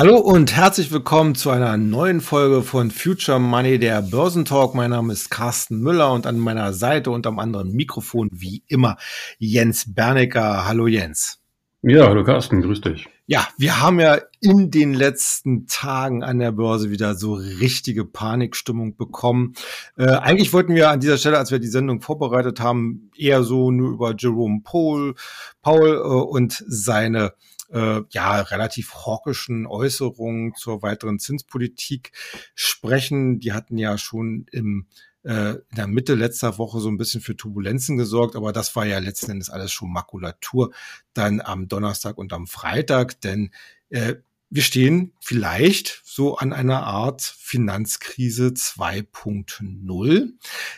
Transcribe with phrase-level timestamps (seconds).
[0.00, 4.74] Hallo und herzlich willkommen zu einer neuen Folge von Future Money, der Börsentalk.
[4.74, 8.96] Mein Name ist Carsten Müller und an meiner Seite und am anderen Mikrofon wie immer
[9.38, 10.66] Jens Bernecker.
[10.66, 11.42] Hallo Jens.
[11.82, 13.10] Ja, hallo Carsten, grüß dich.
[13.26, 18.96] Ja, wir haben ja in den letzten Tagen an der Börse wieder so richtige Panikstimmung
[18.96, 19.52] bekommen.
[19.98, 23.70] Äh, eigentlich wollten wir an dieser Stelle, als wir die Sendung vorbereitet haben, eher so
[23.70, 25.14] nur über Jerome Paul,
[25.60, 27.34] Paul äh, und seine
[27.72, 32.12] äh, ja relativ hawkischen Äußerungen zur weiteren Zinspolitik
[32.54, 33.40] sprechen.
[33.40, 34.86] Die hatten ja schon im
[35.22, 38.86] äh, in der Mitte letzter Woche so ein bisschen für Turbulenzen gesorgt, aber das war
[38.86, 40.72] ja letzten Endes alles schon Makulatur
[41.12, 43.50] dann am Donnerstag und am Freitag, denn
[43.90, 44.14] äh,
[44.52, 50.32] wir stehen vielleicht so an einer Art Finanzkrise 2.0,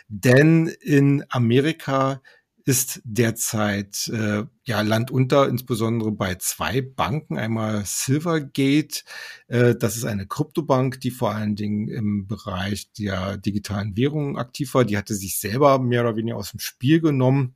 [0.09, 2.21] denn in Amerika
[2.65, 7.38] ist derzeit äh, ja Land unter, insbesondere bei zwei Banken.
[7.38, 9.02] Einmal Silvergate,
[9.49, 14.74] äh, das ist eine Kryptobank, die vor allen Dingen im Bereich der digitalen Währungen aktiv
[14.74, 14.85] war.
[14.85, 17.55] Die hatte sich selber mehr oder weniger aus dem Spiel genommen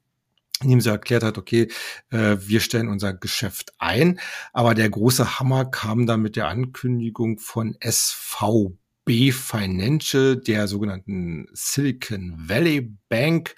[0.63, 1.69] indem sie erklärt hat, okay,
[2.09, 4.19] äh, wir stellen unser Geschäft ein.
[4.55, 8.75] Aber der große Hammer kam dann mit der Ankündigung von SV
[9.07, 13.55] B Financial, der sogenannten Silicon Valley Bank,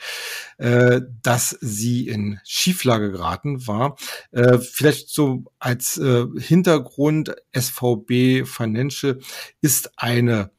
[0.58, 3.96] äh, dass sie in Schieflage geraten war.
[4.30, 9.19] Äh, vielleicht so als äh, Hintergrund, SVB Financial
[9.62, 10.50] ist eine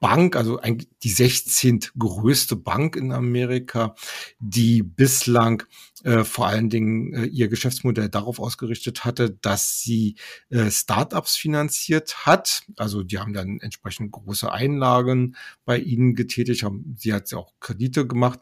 [0.00, 1.80] Bank, also ein, die 16.
[1.98, 3.94] größte Bank in Amerika,
[4.38, 5.62] die bislang
[6.04, 10.16] äh, vor allen Dingen äh, ihr Geschäftsmodell darauf ausgerichtet hatte, dass sie
[10.48, 12.62] äh, Startups finanziert hat.
[12.76, 17.52] Also die haben dann entsprechend große Einlagen bei ihnen getätigt, haben, sie hat ja auch
[17.60, 18.40] Kredite gemacht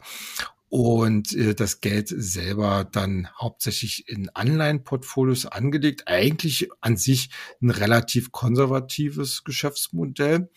[0.69, 6.05] und äh, das Geld selber dann hauptsächlich in Anleihenportfolios angelegt.
[6.07, 7.31] Eigentlich an sich
[7.63, 10.51] ein relativ konservatives Geschäftsmodell.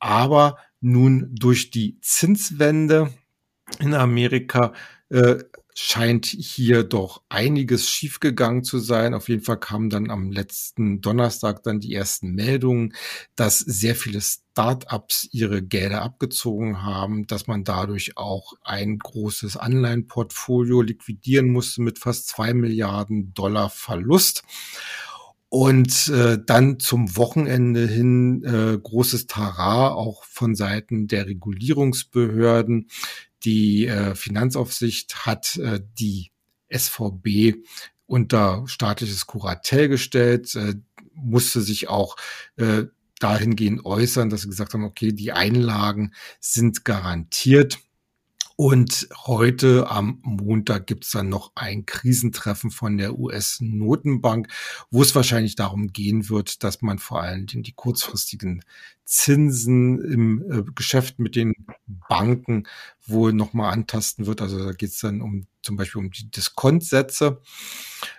[0.00, 3.12] Aber nun durch die Zinswende
[3.78, 4.72] in Amerika
[5.10, 5.36] äh,
[5.74, 9.14] scheint hier doch einiges schiefgegangen zu sein.
[9.14, 12.94] Auf jeden Fall kamen dann am letzten Donnerstag dann die ersten Meldungen,
[13.36, 20.82] dass sehr viele Startups ihre Gelder abgezogen haben, dass man dadurch auch ein großes Anleihenportfolio
[20.82, 24.42] liquidieren musste mit fast zwei Milliarden Dollar Verlust.
[25.50, 32.88] Und äh, dann zum Wochenende hin äh, großes Tara auch von Seiten der Regulierungsbehörden.
[33.44, 36.30] Die äh, Finanzaufsicht hat äh, die
[36.72, 37.56] SVB
[38.06, 40.74] unter staatliches Kuratel gestellt, äh,
[41.14, 42.16] musste sich auch
[42.56, 42.84] äh,
[43.18, 47.78] dahingehend äußern, dass sie gesagt haben, okay, die Einlagen sind garantiert.
[48.62, 54.48] Und heute am Montag gibt's dann noch ein Krisentreffen von der US-Notenbank,
[54.90, 58.62] wo es wahrscheinlich darum gehen wird, dass man vor allen Dingen die kurzfristigen
[59.10, 61.52] Zinsen im äh, Geschäft mit den
[62.08, 62.68] Banken
[63.04, 64.40] wohl nochmal antasten wird.
[64.40, 67.40] Also da geht's dann um zum Beispiel um die Diskontsätze.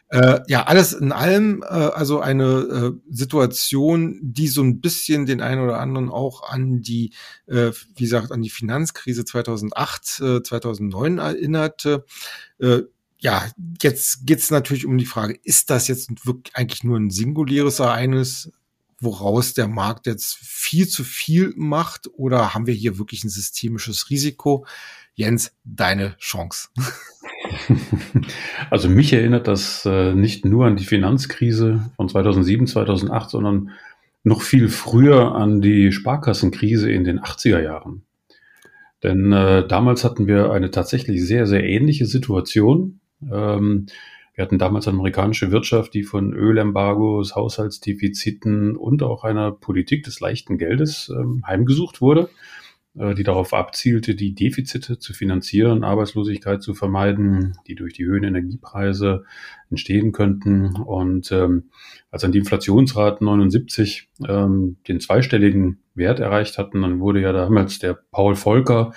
[0.09, 5.39] Äh, ja, alles in allem, äh, also eine äh, Situation, die so ein bisschen den
[5.39, 7.13] einen oder anderen auch an die,
[7.47, 12.03] äh, wie gesagt, an die Finanzkrise 2008, äh, 2009 erinnerte.
[12.59, 12.81] Äh,
[13.17, 13.45] ja,
[13.81, 18.51] jetzt geht's natürlich um die Frage, ist das jetzt wirklich eigentlich nur ein singuläres Ereignis,
[19.01, 24.09] woraus der Markt jetzt viel zu viel macht, oder haben wir hier wirklich ein systemisches
[24.09, 24.65] Risiko?
[25.13, 26.69] Jens, deine Chance.
[28.69, 33.71] Also mich erinnert das äh, nicht nur an die Finanzkrise von 2007, 2008, sondern
[34.23, 38.03] noch viel früher an die Sparkassenkrise in den 80er Jahren.
[39.03, 42.99] Denn äh, damals hatten wir eine tatsächlich sehr, sehr ähnliche Situation.
[43.29, 43.87] Ähm,
[44.33, 50.19] wir hatten damals eine amerikanische Wirtschaft, die von Ölembargos, Haushaltsdefiziten und auch einer Politik des
[50.19, 52.29] leichten Geldes ähm, heimgesucht wurde.
[52.97, 58.25] Äh, die darauf abzielte, die Defizite zu finanzieren, Arbeitslosigkeit zu vermeiden, die durch die Höhen
[58.25, 59.23] Energiepreise
[59.69, 60.75] entstehen könnten.
[60.75, 61.69] Und ähm,
[62.09, 67.79] als dann die Inflationsraten 79 ähm, den zweistelligen Wert erreicht hatten, dann wurde ja damals
[67.79, 68.91] der Paul Volcker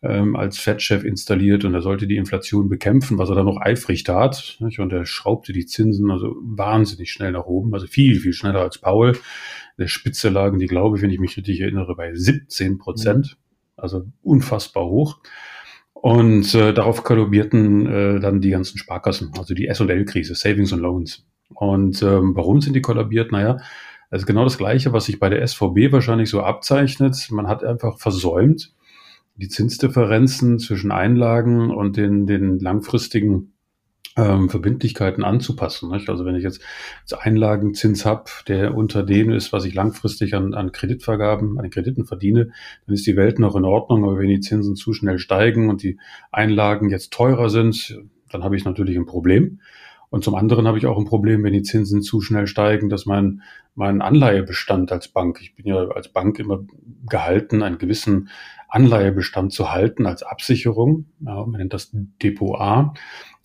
[0.00, 4.04] ähm, als Fed-Chef installiert und er sollte die Inflation bekämpfen, was er dann noch eifrig
[4.04, 4.56] tat.
[4.60, 4.78] Nicht?
[4.78, 8.78] Und er schraubte die Zinsen also wahnsinnig schnell nach oben, also viel, viel schneller als
[8.78, 9.18] Paul
[9.78, 13.36] der Spitze lagen die, glaube ich, wenn ich mich richtig erinnere, bei 17 Prozent.
[13.38, 13.42] Mhm.
[13.76, 15.18] Also unfassbar hoch.
[15.92, 21.26] Und äh, darauf kollabierten äh, dann die ganzen Sparkassen, also die S&L-Krise, Savings and Loans.
[21.48, 23.32] Und ähm, warum sind die kollabiert?
[23.32, 23.58] Naja,
[24.10, 27.28] das ist genau das Gleiche, was sich bei der SVB wahrscheinlich so abzeichnet.
[27.30, 28.74] Man hat einfach versäumt,
[29.36, 33.52] die Zinsdifferenzen zwischen Einlagen und den, den langfristigen
[34.16, 35.90] ähm, Verbindlichkeiten anzupassen.
[35.90, 36.08] Nicht?
[36.08, 36.62] Also wenn ich jetzt,
[37.18, 42.50] Einlagenzins habe, der unter dem ist, was ich langfristig an, an Kreditvergaben, an Krediten verdiene,
[42.86, 44.04] dann ist die Welt noch in Ordnung.
[44.04, 45.98] Aber wenn die Zinsen zu schnell steigen und die
[46.32, 49.60] Einlagen jetzt teurer sind, dann habe ich natürlich ein Problem.
[50.10, 53.06] Und zum anderen habe ich auch ein Problem, wenn die Zinsen zu schnell steigen, dass
[53.06, 53.42] mein,
[53.74, 56.64] mein Anleihebestand als Bank, ich bin ja als Bank immer
[57.08, 58.28] gehalten, einen gewissen
[58.68, 61.06] Anleihebestand zu halten als Absicherung.
[61.20, 61.90] Ja, man nennt das
[62.22, 62.94] Depot A.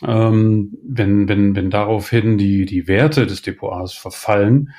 [0.04, 4.72] Ähm, wenn, wenn, wenn daraufhin die, die Werte des Depot A's verfallen,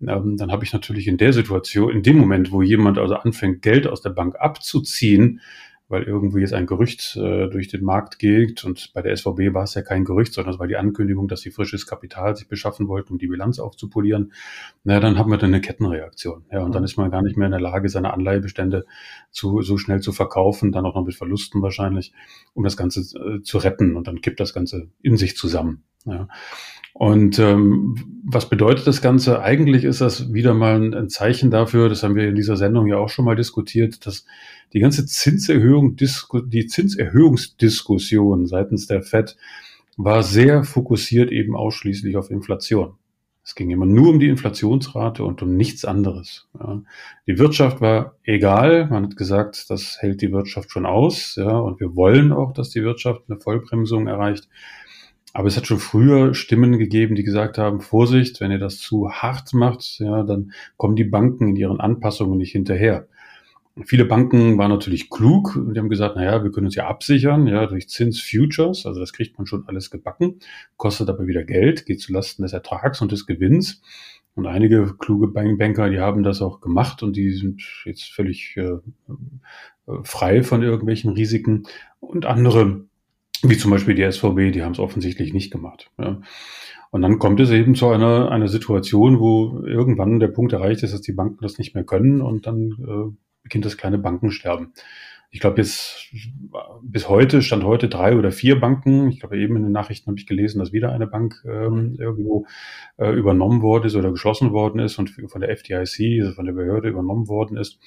[0.00, 3.62] ähm, dann habe ich natürlich in der Situation, in dem Moment, wo jemand also anfängt,
[3.62, 5.40] Geld aus der Bank abzuziehen,
[5.88, 9.64] weil irgendwie jetzt ein Gerücht äh, durch den Markt geht und bei der SVB war
[9.64, 12.88] es ja kein Gerücht, sondern es war die Ankündigung, dass sie frisches Kapital sich beschaffen
[12.88, 14.32] wollten, um die Bilanz aufzupolieren.
[14.84, 16.44] Na, dann haben wir dann eine Kettenreaktion.
[16.52, 18.84] Ja, und dann ist man gar nicht mehr in der Lage, seine Anleihebestände
[19.30, 22.12] zu, so schnell zu verkaufen, dann auch noch mit Verlusten wahrscheinlich,
[22.52, 25.84] um das Ganze äh, zu retten und dann kippt das Ganze in sich zusammen.
[26.04, 26.28] Ja.
[26.94, 29.40] Und ähm, was bedeutet das Ganze?
[29.40, 32.96] Eigentlich ist das wieder mal ein Zeichen dafür, das haben wir in dieser Sendung ja
[32.96, 34.24] auch schon mal diskutiert, dass
[34.72, 39.36] die ganze Zinserhöhung, die Zinserhöhungsdiskussion seitens der FED
[39.96, 42.94] war sehr fokussiert eben ausschließlich auf Inflation.
[43.48, 46.48] Es ging immer nur um die Inflationsrate und um nichts anderes.
[46.60, 46.82] Ja.
[47.26, 48.88] Die Wirtschaft war egal.
[48.88, 51.34] Man hat gesagt, das hält die Wirtschaft schon aus.
[51.36, 54.50] Ja, und wir wollen auch, dass die Wirtschaft eine Vollbremsung erreicht.
[55.38, 59.08] Aber es hat schon früher Stimmen gegeben, die gesagt haben, Vorsicht, wenn ihr das zu
[59.08, 63.06] hart macht, ja, dann kommen die Banken in ihren Anpassungen nicht hinterher.
[63.84, 65.56] Viele Banken waren natürlich klug.
[65.72, 68.84] Die haben gesagt, naja, wir können uns ja absichern, ja, durch Zinsfutures.
[68.84, 70.40] Also das kriegt man schon alles gebacken,
[70.76, 73.80] kostet aber wieder Geld, geht zulasten des Ertrags und des Gewinns.
[74.34, 78.62] Und einige kluge Banker, die haben das auch gemacht und die sind jetzt völlig äh,
[78.62, 78.80] äh
[80.02, 81.62] frei von irgendwelchen Risiken.
[82.00, 82.87] Und andere,
[83.42, 85.90] wie zum Beispiel die SVB, die haben es offensichtlich nicht gemacht.
[85.98, 86.20] Ja.
[86.90, 90.94] Und dann kommt es eben zu einer, einer Situation, wo irgendwann der Punkt erreicht ist,
[90.94, 94.72] dass die Banken das nicht mehr können und dann äh, beginnt das kleine Bankensterben.
[95.30, 96.10] Ich glaube jetzt
[96.80, 99.10] bis heute stand heute drei oder vier Banken.
[99.10, 102.46] Ich glaube eben in den Nachrichten habe ich gelesen, dass wieder eine Bank ähm, irgendwo
[102.96, 106.54] äh, übernommen worden ist oder geschlossen worden ist und von der FDIC, also von der
[106.54, 107.78] Behörde übernommen worden ist.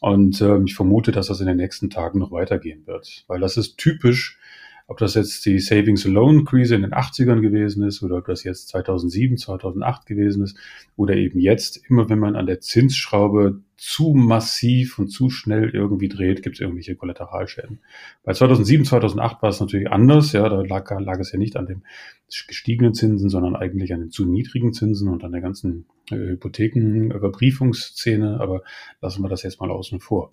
[0.00, 3.56] Und äh, ich vermute, dass das in den nächsten Tagen noch weitergehen wird, weil das
[3.56, 4.38] ist typisch
[4.86, 8.44] ob das jetzt die Savings Loan Krise in den 80ern gewesen ist oder ob das
[8.44, 10.56] jetzt 2007, 2008 gewesen ist
[10.96, 16.08] oder eben jetzt, immer wenn man an der Zinsschraube zu massiv und zu schnell irgendwie
[16.08, 17.80] dreht, gibt es irgendwelche Kollateralschäden.
[18.22, 20.32] Bei 2007, 2008 war es natürlich anders.
[20.32, 21.82] Ja, da lag, lag es ja nicht an den
[22.46, 28.40] gestiegenen Zinsen, sondern eigentlich an den zu niedrigen Zinsen und an der ganzen äh, Hypothekenüberbriefungsszene.
[28.40, 28.62] Aber
[29.00, 30.30] lassen wir das jetzt mal außen vor.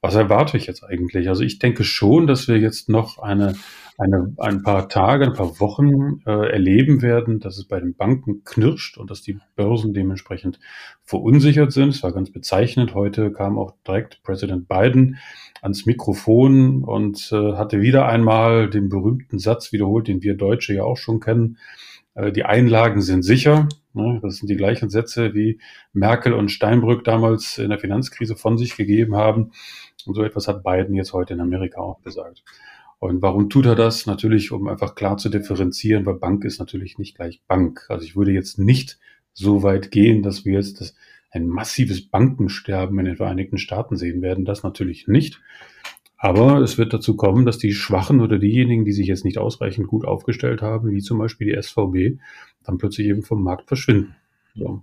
[0.00, 1.28] Was erwarte ich jetzt eigentlich?
[1.28, 3.56] Also ich denke schon, dass wir jetzt noch eine,
[3.98, 8.44] eine, ein paar Tage, ein paar Wochen äh, erleben werden, dass es bei den Banken
[8.44, 10.58] knirscht und dass die Börsen dementsprechend
[11.02, 11.90] verunsichert sind.
[11.90, 12.79] Es war ganz bezeichnend.
[12.88, 15.18] Heute kam auch direkt Präsident Biden
[15.62, 20.84] ans Mikrofon und äh, hatte wieder einmal den berühmten Satz wiederholt, den wir Deutsche ja
[20.84, 21.58] auch schon kennen.
[22.14, 23.68] Äh, die Einlagen sind sicher.
[23.92, 24.18] Ne?
[24.22, 25.60] Das sind die gleichen Sätze, wie
[25.92, 29.52] Merkel und Steinbrück damals in der Finanzkrise von sich gegeben haben.
[30.06, 32.42] Und so etwas hat Biden jetzt heute in Amerika auch gesagt.
[32.98, 34.06] Und warum tut er das?
[34.06, 37.86] Natürlich, um einfach klar zu differenzieren, weil Bank ist natürlich nicht gleich Bank.
[37.88, 38.98] Also ich würde jetzt nicht
[39.32, 40.94] so weit gehen, dass wir jetzt das,
[41.30, 44.44] ein massives Bankensterben in den Vereinigten Staaten sehen werden.
[44.44, 45.40] Das natürlich nicht.
[46.16, 49.86] Aber es wird dazu kommen, dass die Schwachen oder diejenigen, die sich jetzt nicht ausreichend
[49.86, 52.20] gut aufgestellt haben, wie zum Beispiel die SVB,
[52.62, 54.14] dann plötzlich eben vom Markt verschwinden.
[54.54, 54.82] So.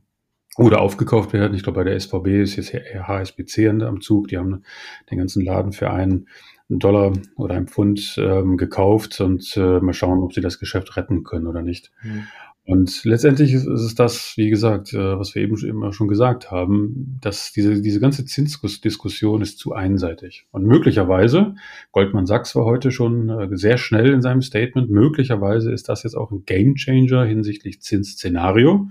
[0.58, 1.56] Oder aufgekauft werden.
[1.56, 4.30] Ich glaube, bei der SVB ist jetzt HSBC am Zug.
[4.30, 4.63] Die haben
[5.12, 6.27] den ganzen Laden für einen
[6.70, 11.24] Dollar oder ein Pfund ähm, gekauft und äh, mal schauen, ob sie das Geschäft retten
[11.24, 11.92] können oder nicht.
[12.01, 12.27] Mhm.
[12.67, 17.17] Und letztendlich ist, es das, wie gesagt, äh, was wir eben immer schon gesagt haben,
[17.21, 20.47] dass diese, diese ganze Zinsdiskussion ist zu einseitig.
[20.51, 21.55] Und möglicherweise,
[21.93, 26.15] Goldman Sachs war heute schon äh, sehr schnell in seinem Statement, möglicherweise ist das jetzt
[26.15, 28.89] auch ein Gamechanger hinsichtlich Zinsszenario,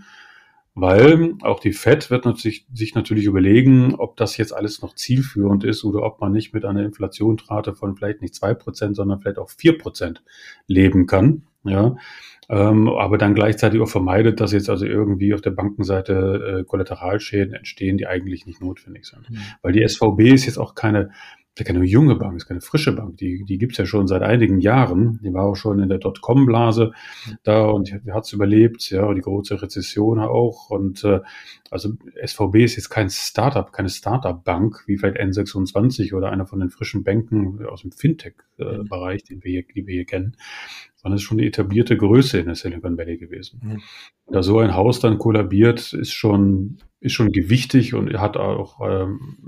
[0.74, 5.64] weil auch die Fed wird natürlich, sich natürlich überlegen, ob das jetzt alles noch zielführend
[5.64, 9.38] ist oder ob man nicht mit einer Inflationsrate von vielleicht nicht zwei Prozent, sondern vielleicht
[9.38, 10.22] auch vier Prozent
[10.66, 11.42] leben kann.
[11.64, 11.96] Ja,
[12.48, 17.54] ähm, aber dann gleichzeitig auch vermeidet, dass jetzt also irgendwie auf der Bankenseite äh, Kollateralschäden
[17.54, 19.28] entstehen, die eigentlich nicht notwendig sind.
[19.28, 19.38] Mhm.
[19.62, 21.10] Weil die SVB ist jetzt auch keine
[21.58, 23.16] ist keine junge Bank, ist keine frische Bank.
[23.16, 25.20] Die, die gibt's ja schon seit einigen Jahren.
[25.22, 26.92] Die war auch schon in der Dotcom-Blase
[27.44, 30.68] da und hat's überlebt, ja, die große Rezession auch.
[30.68, 31.20] Und äh,
[31.70, 36.68] also SVB ist jetzt kein Startup, keine Startup-Bank, wie vielleicht N26 oder einer von den
[36.68, 40.36] frischen Banken aus dem Fintech-Bereich, den wir hier, die wir hier kennen,
[41.06, 43.60] sondern ist schon eine etablierte Größe in der Silicon Valley gewesen.
[43.62, 43.82] Mhm.
[44.26, 49.38] Da so ein Haus dann kollabiert, ist schon, ist schon gewichtig und hat auch, ähm,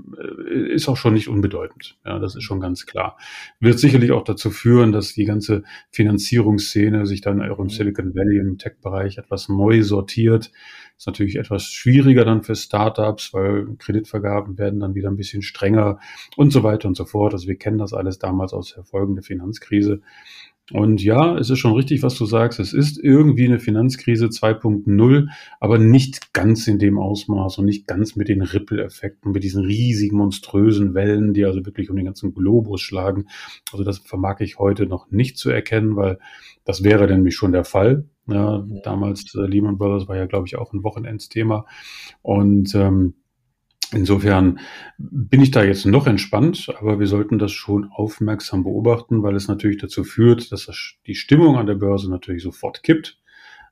[0.69, 1.97] ist auch schon nicht unbedeutend.
[2.05, 3.17] Ja, das ist schon ganz klar.
[3.59, 7.71] Wird sicherlich auch dazu führen, dass die ganze Finanzierungsszene sich dann auch im mhm.
[7.71, 10.53] Silicon Valley im Tech-Bereich etwas neu sortiert.
[10.97, 15.99] Ist natürlich etwas schwieriger dann für Startups, weil Kreditvergaben werden dann wieder ein bisschen strenger
[16.37, 17.33] und so weiter und so fort.
[17.33, 20.01] Also wir kennen das alles damals aus der folgenden Finanzkrise.
[20.71, 22.59] Und ja, es ist schon richtig, was du sagst.
[22.59, 25.27] Es ist irgendwie eine Finanzkrise 2.0,
[25.59, 30.17] aber nicht ganz in dem Ausmaß und nicht ganz mit den Ripple-Effekten, mit diesen riesigen,
[30.17, 33.25] monströsen Wellen, die also wirklich um den ganzen Globus schlagen.
[33.71, 36.19] Also das vermag ich heute noch nicht zu erkennen, weil
[36.65, 38.05] das wäre nämlich schon der Fall.
[38.27, 41.65] Ja, damals äh, Lehman Brothers war ja, glaube ich, auch ein Wochenendsthema.
[42.21, 43.15] Und ähm,
[43.91, 44.59] Insofern
[44.97, 49.47] bin ich da jetzt noch entspannt, aber wir sollten das schon aufmerksam beobachten, weil es
[49.47, 53.17] natürlich dazu führt, dass das, die Stimmung an der Börse natürlich sofort kippt.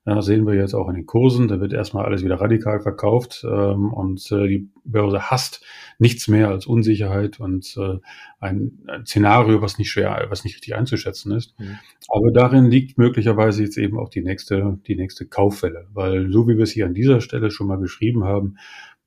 [0.07, 1.50] Ja, sehen wir jetzt auch in den Kursen.
[1.50, 5.65] Da wird erstmal alles wieder radikal verkauft ähm, und äh, die Börse hasst
[6.00, 7.97] nichts mehr als Unsicherheit und äh,
[8.39, 11.59] ein, ein Szenario, was nicht schwer, was nicht richtig einzuschätzen ist.
[11.59, 11.77] Mhm.
[12.07, 16.55] Aber darin liegt möglicherweise jetzt eben auch die nächste, die nächste Kauffälle, weil so wie
[16.55, 18.55] wir es hier an dieser Stelle schon mal beschrieben haben,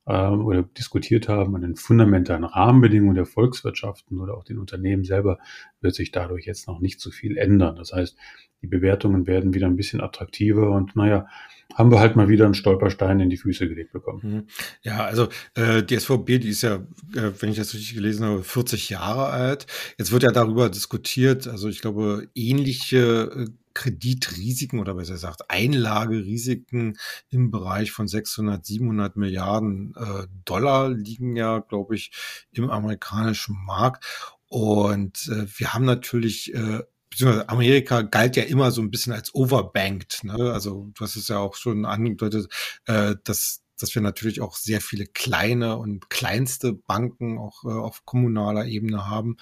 [0.07, 5.37] ähm, oder diskutiert haben an den fundamentalen Rahmenbedingungen der Volkswirtschaften oder auch den Unternehmen selber,
[5.79, 7.75] wird sich dadurch jetzt noch nicht so viel ändern.
[7.75, 8.17] Das heißt,
[8.61, 11.27] die Bewertungen werden wieder ein bisschen attraktiver und naja,
[11.73, 14.21] haben wir halt mal wieder einen Stolperstein in die Füße gelegt bekommen.
[14.23, 14.47] Mhm.
[14.83, 16.75] Ja, also äh, die SVB, die ist ja,
[17.15, 19.67] äh, wenn ich das richtig gelesen habe, 40 Jahre alt.
[19.97, 26.97] Jetzt wird ja darüber diskutiert, also ich glaube, ähnliche äh, Kreditrisiken oder besser gesagt Einlagerisiken
[27.29, 32.11] im Bereich von 600, 700 Milliarden äh, Dollar liegen ja, glaube ich,
[32.51, 34.05] im amerikanischen Markt.
[34.47, 39.35] Und äh, wir haben natürlich äh, beziehungsweise Amerika galt ja immer so ein bisschen als
[39.35, 40.23] overbanked.
[40.23, 40.51] Ne?
[40.51, 42.51] Also du hast es ja auch schon angedeutet,
[42.85, 48.05] äh, dass dass wir natürlich auch sehr viele kleine und kleinste Banken auch äh, auf
[48.05, 49.37] kommunaler Ebene haben.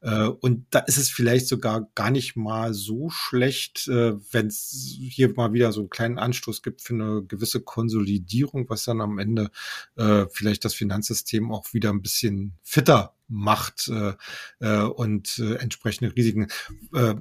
[0.00, 4.96] Äh, und da ist es vielleicht sogar gar nicht mal so schlecht, äh, wenn es
[4.98, 9.18] hier mal wieder so einen kleinen Anstoß gibt für eine gewisse Konsolidierung, was dann am
[9.18, 9.50] Ende
[9.96, 14.14] äh, vielleicht das Finanzsystem auch wieder ein bisschen fitter macht äh,
[14.60, 16.48] äh, und äh, entsprechende Risiken.
[16.92, 17.14] Äh,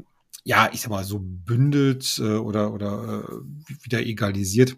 [0.44, 4.78] ja, ich sag mal, so bündelt äh, oder, oder äh, wieder egalisiert.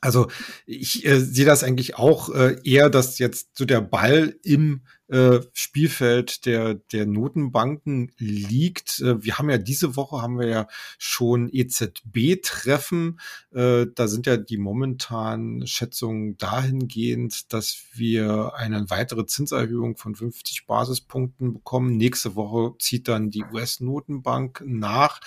[0.00, 0.28] Also
[0.66, 5.40] ich äh, sehe das eigentlich auch äh, eher, dass jetzt so der Ball im äh,
[5.54, 9.00] Spielfeld der, der Notenbanken liegt.
[9.00, 13.20] Äh, wir haben ja diese Woche haben wir ja schon EZB-Treffen.
[13.52, 20.66] Äh, da sind ja die momentanen Schätzungen dahingehend, dass wir eine weitere Zinserhöhung von 50
[20.66, 21.96] Basispunkten bekommen.
[21.96, 25.20] Nächste Woche zieht dann die US-Notenbank nach.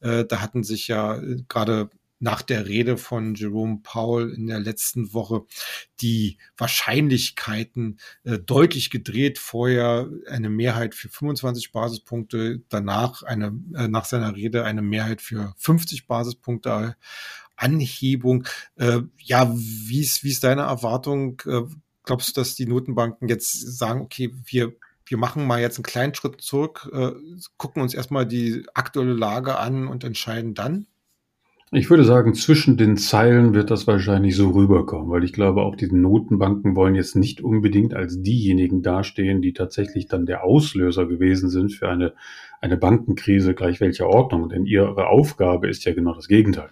[0.00, 1.88] Äh, da hatten sich ja äh, gerade
[2.20, 5.42] nach der Rede von Jerome Powell in der letzten Woche
[6.00, 9.38] die Wahrscheinlichkeiten äh, deutlich gedreht.
[9.38, 15.54] Vorher eine Mehrheit für 25 Basispunkte, danach eine, äh, nach seiner Rede eine Mehrheit für
[15.56, 16.96] 50 Basispunkte
[17.56, 18.46] Anhebung.
[18.76, 21.42] Äh, ja, wie ist, wie ist deine Erwartung?
[21.46, 21.62] Äh,
[22.04, 24.74] glaubst du, dass die Notenbanken jetzt sagen, okay, wir
[25.06, 27.10] wir machen mal jetzt einen kleinen Schritt zurück, äh,
[27.56, 30.86] gucken uns erstmal die aktuelle Lage an und entscheiden dann?
[31.72, 35.76] Ich würde sagen, zwischen den Zeilen wird das wahrscheinlich so rüberkommen, weil ich glaube, auch
[35.76, 41.48] die Notenbanken wollen jetzt nicht unbedingt als diejenigen dastehen, die tatsächlich dann der Auslöser gewesen
[41.48, 42.14] sind für eine,
[42.60, 44.48] eine Bankenkrise gleich welcher Ordnung.
[44.48, 46.70] Denn ihre Aufgabe ist ja genau das Gegenteil.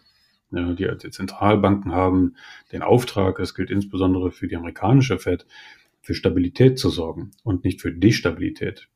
[0.51, 2.35] Die, die Zentralbanken haben
[2.73, 5.47] den Auftrag, das gilt insbesondere für die amerikanische Fed,
[6.01, 8.89] für Stabilität zu sorgen und nicht für Destabilität.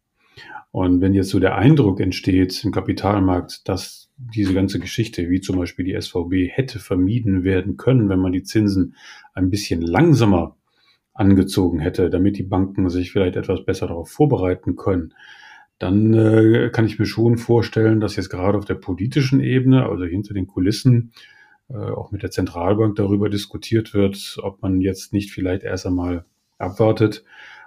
[0.71, 5.59] Und wenn jetzt so der Eindruck entsteht im Kapitalmarkt, dass diese ganze Geschichte, wie zum
[5.59, 8.95] Beispiel die SVB, hätte vermieden werden können, wenn man die Zinsen
[9.35, 10.57] ein bisschen langsamer
[11.13, 15.13] angezogen hätte, damit die Banken sich vielleicht etwas besser darauf vorbereiten können,
[15.79, 20.05] dann äh, kann ich mir schon vorstellen, dass jetzt gerade auf der politischen Ebene, also
[20.05, 21.13] hinter den Kulissen,
[21.69, 26.25] äh, auch mit der Zentralbank darüber diskutiert wird, ob man jetzt nicht vielleicht erst einmal
[26.57, 27.25] abwartet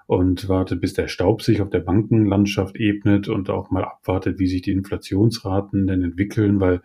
[0.07, 4.47] und wartet, bis der Staub sich auf der Bankenlandschaft ebnet und auch mal abwartet, wie
[4.47, 6.81] sich die Inflationsraten denn entwickeln, weil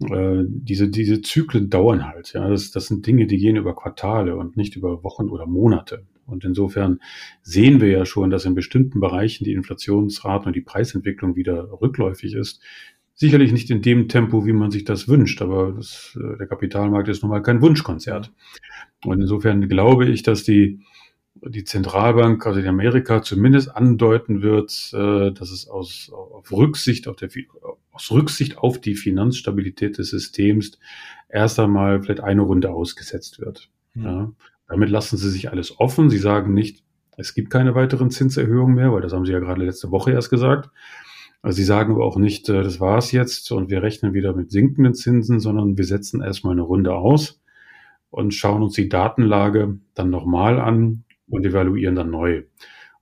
[0.00, 2.32] äh, diese, diese Zyklen dauern halt.
[2.32, 6.06] Ja, das, das sind Dinge, die gehen über Quartale und nicht über Wochen oder Monate.
[6.26, 7.00] Und insofern
[7.42, 12.34] sehen wir ja schon, dass in bestimmten Bereichen die Inflationsraten und die Preisentwicklung wieder rückläufig
[12.34, 12.62] ist.
[13.14, 17.08] Sicherlich nicht in dem Tempo, wie man sich das wünscht, aber das, äh, der Kapitalmarkt
[17.08, 18.32] ist nun mal kein Wunschkonzert.
[19.04, 20.80] Und insofern glaube ich, dass die
[21.46, 27.16] die Zentralbank, also in Amerika, zumindest andeuten wird, äh, dass es aus, auf Rücksicht auf,
[27.16, 27.28] der,
[27.92, 30.78] aus Rücksicht auf die Finanzstabilität des Systems
[31.28, 33.70] erst einmal vielleicht eine Runde ausgesetzt wird.
[33.94, 34.04] Mhm.
[34.04, 34.32] Ja.
[34.68, 36.10] Damit lassen sie sich alles offen.
[36.10, 36.82] Sie sagen nicht,
[37.16, 40.30] es gibt keine weiteren Zinserhöhungen mehr, weil das haben sie ja gerade letzte Woche erst
[40.30, 40.70] gesagt.
[41.42, 44.50] Also sie sagen aber auch nicht, äh, das war's jetzt und wir rechnen wieder mit
[44.50, 47.42] sinkenden Zinsen, sondern wir setzen erstmal eine Runde aus
[48.10, 52.44] und schauen uns die Datenlage dann nochmal an und evaluieren dann neu.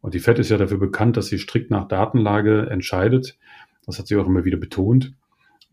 [0.00, 3.38] Und die FED ist ja dafür bekannt, dass sie strikt nach Datenlage entscheidet.
[3.86, 5.14] Das hat sie auch immer wieder betont.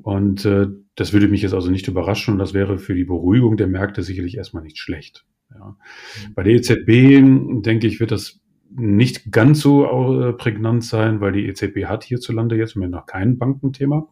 [0.02, 3.58] Und äh, das würde mich jetzt also nicht überraschen und das wäre für die Beruhigung
[3.58, 5.26] der Märkte sicherlich erstmal nicht schlecht.
[5.54, 5.70] Ja.
[5.70, 6.34] Mhm.
[6.36, 8.40] Bei der EZB, denke ich, wird das
[8.72, 13.38] nicht ganz so äh, prägnant sein, weil die EZB hat hierzulande jetzt im noch kein
[13.38, 14.08] Bankenthema.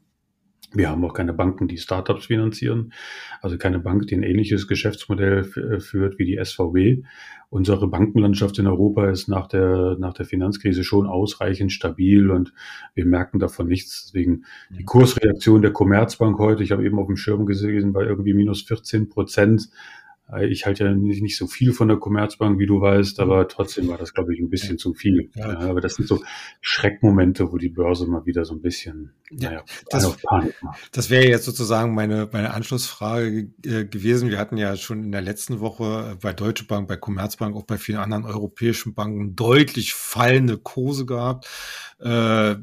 [0.73, 2.91] Wir haben auch keine Banken, die Startups finanzieren,
[3.41, 7.05] also keine Bank, die ein ähnliches Geschäftsmodell äh, führt wie die SVB.
[7.49, 12.53] Unsere Bankenlandschaft in Europa ist nach der, nach der Finanzkrise schon ausreichend stabil und
[12.93, 14.05] wir merken davon nichts.
[14.05, 14.85] Deswegen die mhm.
[14.85, 19.07] Kursreaktion der Commerzbank heute, ich habe eben auf dem Schirm gesehen, war irgendwie minus 14
[19.07, 19.69] Prozent.
[20.31, 23.87] Äh, ich halte ja nicht, so viel von der Commerzbank, wie du weißt, aber trotzdem
[23.87, 24.77] war das, glaube ich, ein bisschen ja.
[24.77, 25.29] zu viel.
[25.35, 25.53] Ja.
[25.53, 26.21] Ja, aber das sind so
[26.61, 30.17] Schreckmomente, wo die Börse mal wieder so ein bisschen naja, das,
[30.91, 34.29] das wäre jetzt sozusagen meine, meine Anschlussfrage äh, gewesen.
[34.29, 37.77] Wir hatten ja schon in der letzten Woche bei Deutsche Bank, bei Commerzbank, auch bei
[37.77, 41.45] vielen anderen europäischen Banken deutlich fallende Kurse gehabt.
[41.99, 42.55] Äh,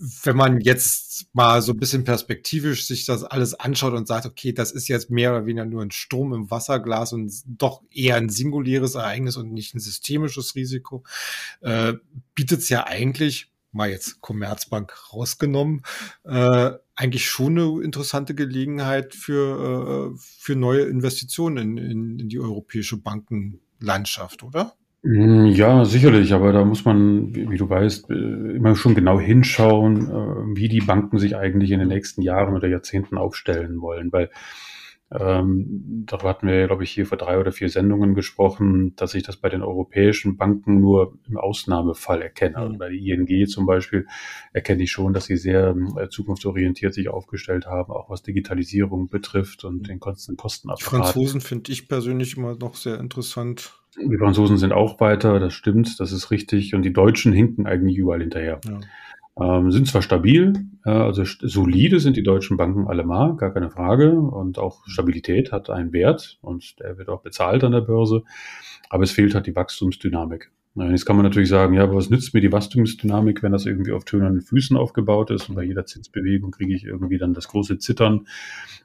[0.00, 4.52] wenn man jetzt mal so ein bisschen perspektivisch sich das alles anschaut und sagt, okay,
[4.52, 8.30] das ist jetzt mehr oder weniger nur ein Sturm im Wasserglas und doch eher ein
[8.30, 11.04] singuläres Ereignis und nicht ein systemisches Risiko,
[11.60, 11.94] äh,
[12.34, 15.82] bietet es ja eigentlich, mal jetzt Commerzbank rausgenommen,
[16.24, 22.40] äh, eigentlich schon eine interessante Gelegenheit für, äh, für neue Investitionen in, in, in die
[22.40, 24.74] europäische Bankenlandschaft, oder?
[25.02, 28.14] Hm, ja, sicherlich, aber da muss man, wie du weißt, äh,
[28.56, 32.68] immer schon genau hinschauen, äh, wie die Banken sich eigentlich in den nächsten Jahren oder
[32.68, 34.28] Jahrzehnten aufstellen wollen, weil
[35.12, 39.24] ähm, darüber hatten wir, glaube ich, hier vor drei oder vier Sendungen gesprochen, dass ich
[39.24, 42.56] das bei den europäischen Banken nur im Ausnahmefall erkenne.
[42.56, 44.06] Also bei der ING zum Beispiel
[44.52, 49.64] erkenne ich schon, dass sie sehr äh, zukunftsorientiert sich aufgestellt haben, auch was Digitalisierung betrifft
[49.64, 50.92] und den konstanten Kostenapparat.
[50.92, 53.74] Die Franzosen finde ich persönlich immer noch sehr interessant.
[53.96, 56.74] Die Franzosen sind auch weiter, das stimmt, das ist richtig.
[56.74, 58.60] Und die Deutschen hinken eigentlich überall hinterher.
[58.64, 58.78] Ja.
[59.38, 64.12] Ähm, sind zwar stabil, äh, also solide sind die deutschen Banken allemal, gar keine Frage.
[64.12, 68.22] Und auch Stabilität hat einen Wert und der wird auch bezahlt an der Börse.
[68.88, 70.50] Aber es fehlt halt die Wachstumsdynamik.
[70.76, 73.90] Jetzt kann man natürlich sagen, ja, aber was nützt mir die Wachstumsdynamik, wenn das irgendwie
[73.90, 77.78] auf tönernen Füßen aufgebaut ist und bei jeder Zinsbewegung kriege ich irgendwie dann das große
[77.78, 78.28] Zittern.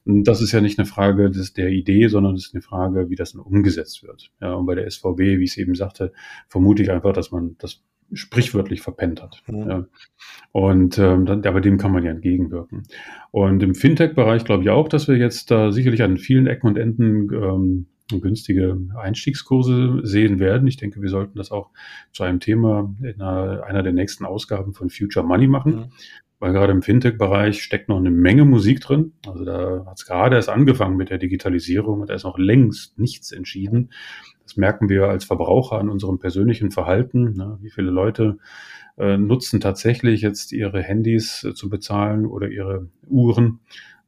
[0.03, 3.15] Das ist ja nicht eine Frage des, der Idee, sondern es ist eine Frage, wie
[3.15, 4.31] das dann umgesetzt wird.
[4.41, 6.11] Ja, und bei der SVB, wie ich es eben sagte,
[6.47, 9.43] vermute ich einfach, dass man das sprichwörtlich verpennt hat.
[9.47, 9.69] Mhm.
[9.69, 9.85] Ja.
[10.51, 12.83] Und ähm, dann, aber dem kann man ja entgegenwirken.
[13.31, 16.77] Und im Fintech-Bereich glaube ich auch, dass wir jetzt da sicherlich an vielen Ecken und
[16.77, 17.87] Enden ähm,
[18.21, 20.67] günstige Einstiegskurse sehen werden.
[20.67, 21.71] Ich denke, wir sollten das auch
[22.11, 25.75] zu einem Thema in einer, einer der nächsten Ausgaben von Future Money machen.
[25.75, 25.85] Mhm.
[26.37, 29.13] Weil gerade im Fintech-Bereich steckt noch eine Menge Musik drin.
[29.25, 32.99] Also da hat es gerade erst angefangen mit der Digitalisierung und da ist noch längst
[32.99, 33.89] nichts entschieden.
[34.45, 37.33] Das merken wir als Verbraucher an unserem persönlichen Verhalten.
[37.33, 37.57] Ne?
[37.61, 38.37] Wie viele Leute
[38.97, 43.59] äh, nutzen tatsächlich jetzt ihre Handys äh, zu bezahlen oder ihre Uhren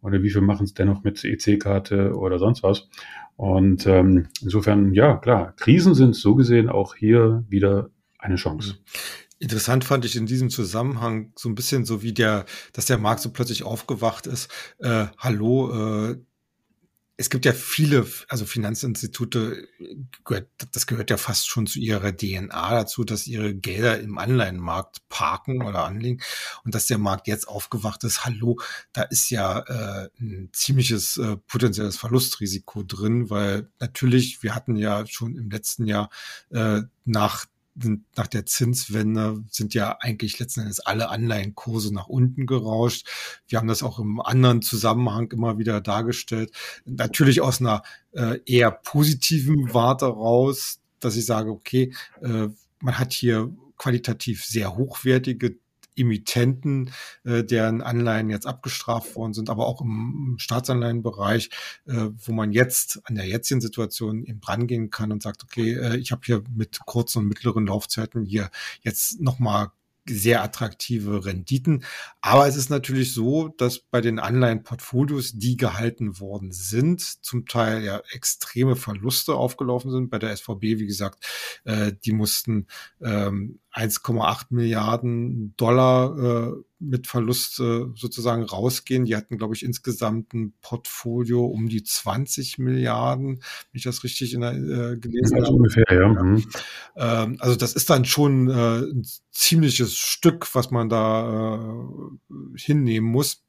[0.01, 2.87] oder wie viel machen es dennoch mit EC-Karte oder sonst was.
[3.35, 8.75] Und ähm, insofern, ja, klar, Krisen sind so gesehen auch hier wieder eine Chance.
[8.75, 9.27] Mhm.
[9.39, 13.21] Interessant fand ich in diesem Zusammenhang so ein bisschen so wie der, dass der Markt
[13.21, 14.49] so plötzlich aufgewacht ist.
[14.79, 16.17] Äh, hallo, äh,
[17.19, 19.67] es gibt ja viele, also Finanzinstitute,
[20.71, 25.63] das gehört ja fast schon zu ihrer DNA dazu, dass ihre Gelder im Anleihenmarkt parken
[25.63, 26.21] oder anlegen
[26.63, 28.23] und dass der Markt jetzt aufgewacht ist.
[28.23, 28.59] Hallo,
[28.93, 35.07] da ist ja äh, ein ziemliches äh, potenzielles Verlustrisiko drin, weil natürlich, wir hatten ja
[35.07, 36.11] schon im letzten Jahr
[36.51, 37.47] äh, nach
[38.15, 43.07] nach der Zinswende sind ja eigentlich letzten Endes alle Anleihenkurse nach unten gerauscht.
[43.47, 46.51] Wir haben das auch im anderen Zusammenhang immer wieder dargestellt.
[46.85, 52.47] Natürlich aus einer äh, eher positiven Warte raus, dass ich sage, okay, äh,
[52.79, 55.57] man hat hier qualitativ sehr hochwertige
[55.97, 56.91] Emittenten,
[57.23, 61.49] äh, deren Anleihen jetzt abgestraft worden sind, aber auch im Staatsanleihenbereich,
[61.85, 65.97] äh, wo man jetzt an der jetzigen Situation eben rangehen kann und sagt, okay, äh,
[65.97, 68.49] ich habe hier mit kurzen und mittleren Laufzeiten hier
[68.83, 69.71] jetzt nochmal
[70.09, 71.83] sehr attraktive Renditen.
[72.21, 77.83] Aber es ist natürlich so, dass bei den Anleihenportfolios, die gehalten worden sind, zum Teil
[77.83, 80.09] ja extreme Verluste aufgelaufen sind.
[80.09, 81.25] Bei der SVB, wie gesagt,
[81.65, 82.67] äh, die mussten
[83.01, 89.05] ähm, 1,8 Milliarden Dollar äh, mit Verlust äh, sozusagen rausgehen.
[89.05, 94.33] Die hatten, glaube ich, insgesamt ein Portfolio um die 20 Milliarden, wenn ich das richtig
[94.33, 95.55] in der, äh, gelesen habe.
[95.55, 96.07] Ungefähr, ja.
[96.07, 96.45] Mhm.
[96.95, 103.07] Ähm, also das ist dann schon äh, ein ziemliches Stück, was man da äh, hinnehmen
[103.07, 103.43] muss.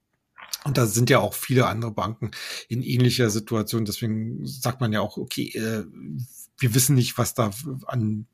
[0.65, 2.33] Und da sind ja auch viele andere Banken
[2.69, 3.87] in ähnlicher Situation.
[3.87, 5.85] Deswegen sagt man ja auch, okay, äh,
[6.59, 7.51] wir wissen nicht, was da
[7.87, 8.27] an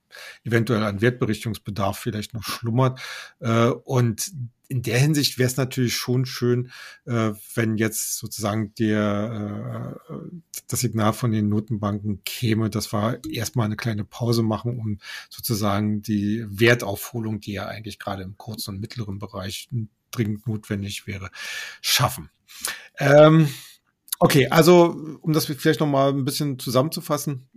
[0.44, 3.00] eventuell an Wertberichtungsbedarf vielleicht noch schlummert.
[3.40, 4.32] Äh, und
[4.68, 6.70] in der Hinsicht wäre es natürlich schon schön,
[7.04, 10.14] äh, wenn jetzt sozusagen der äh,
[10.68, 16.02] das Signal von den Notenbanken käme, dass wir erstmal eine kleine Pause machen, um sozusagen
[16.02, 19.68] die Wertaufholung, die ja eigentlich gerade im kurzen und mittleren Bereich
[20.10, 21.30] dringend notwendig wäre,
[21.82, 22.30] schaffen.
[22.98, 23.48] Ähm,
[24.18, 27.48] okay, also um das vielleicht noch mal ein bisschen zusammenzufassen,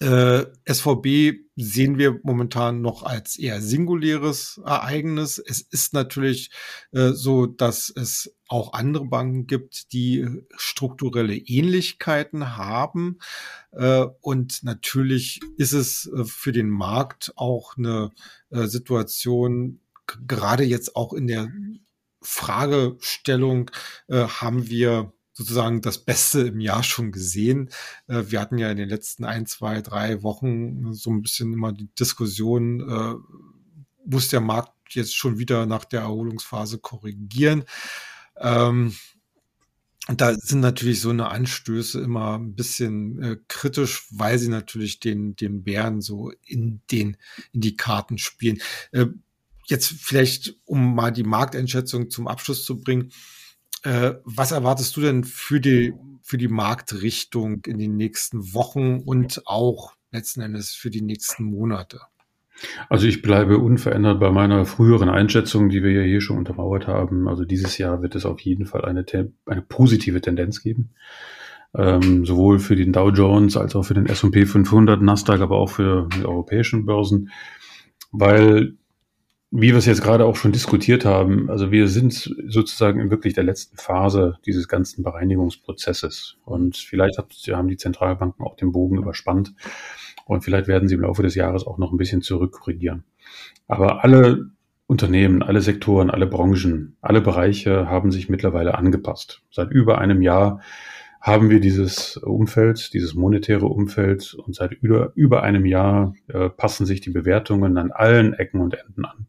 [0.00, 5.38] äh, SVB sehen wir momentan noch als eher singuläres Ereignis.
[5.38, 6.50] Es ist natürlich
[6.92, 13.18] äh, so, dass es auch andere Banken gibt, die strukturelle Ähnlichkeiten haben.
[13.72, 18.12] Äh, und natürlich ist es äh, für den Markt auch eine
[18.50, 19.80] äh, Situation,
[20.26, 21.50] gerade jetzt auch in der
[22.20, 23.70] Fragestellung,
[24.08, 27.68] äh, haben wir sozusagen das Beste im Jahr schon gesehen.
[28.08, 31.72] Äh, wir hatten ja in den letzten ein, zwei, drei Wochen so ein bisschen immer
[31.72, 33.14] die Diskussion, äh,
[34.06, 37.64] muss der Markt jetzt schon wieder nach der Erholungsphase korrigieren.
[38.38, 38.94] Ähm,
[40.08, 45.00] und da sind natürlich so eine Anstöße immer ein bisschen äh, kritisch, weil sie natürlich
[45.00, 47.18] den, den Bären so in den,
[47.52, 48.62] in die Karten spielen.
[48.92, 49.06] Äh,
[49.66, 53.10] jetzt vielleicht, um mal die Markteinschätzung zum Abschluss zu bringen.
[53.82, 59.42] Äh, was erwartest du denn für die, für die Marktrichtung in den nächsten Wochen und
[59.46, 62.00] auch letzten Endes für die nächsten Monate?
[62.88, 67.28] Also ich bleibe unverändert bei meiner früheren Einschätzung, die wir ja hier schon untermauert haben.
[67.28, 69.04] Also dieses Jahr wird es auf jeden Fall eine,
[69.44, 70.90] eine positive Tendenz geben.
[71.74, 75.68] Ähm, sowohl für den Dow Jones als auch für den S&P 500, Nasdaq, aber auch
[75.68, 77.30] für die europäischen Börsen,
[78.12, 78.76] weil
[79.50, 83.34] wie wir es jetzt gerade auch schon diskutiert haben, also wir sind sozusagen in wirklich
[83.34, 86.36] der letzten Phase dieses ganzen Bereinigungsprozesses.
[86.44, 89.54] Und vielleicht haben die Zentralbanken auch den Bogen überspannt.
[90.24, 93.04] Und vielleicht werden sie im Laufe des Jahres auch noch ein bisschen zurückkorrigieren.
[93.68, 94.50] Aber alle
[94.88, 99.42] Unternehmen, alle Sektoren, alle Branchen, alle Bereiche haben sich mittlerweile angepasst.
[99.50, 100.60] Seit über einem Jahr
[101.26, 106.86] haben wir dieses Umfeld, dieses monetäre Umfeld und seit über, über einem Jahr äh, passen
[106.86, 109.26] sich die Bewertungen an allen Ecken und Enden an.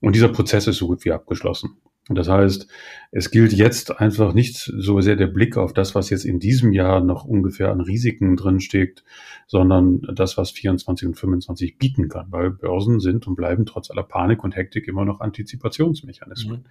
[0.00, 1.76] Und dieser Prozess ist so gut wie abgeschlossen.
[2.08, 2.66] Und das heißt,
[3.10, 6.72] es gilt jetzt einfach nicht so sehr der Blick auf das, was jetzt in diesem
[6.72, 9.04] Jahr noch ungefähr an Risiken drinsteckt,
[9.46, 14.02] sondern das, was 24 und 25 bieten kann, weil Börsen sind und bleiben trotz aller
[14.02, 16.64] Panik und Hektik immer noch Antizipationsmechanismen mhm.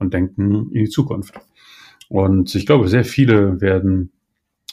[0.00, 1.38] und denken in die Zukunft.
[2.10, 4.10] Und ich glaube, sehr viele werden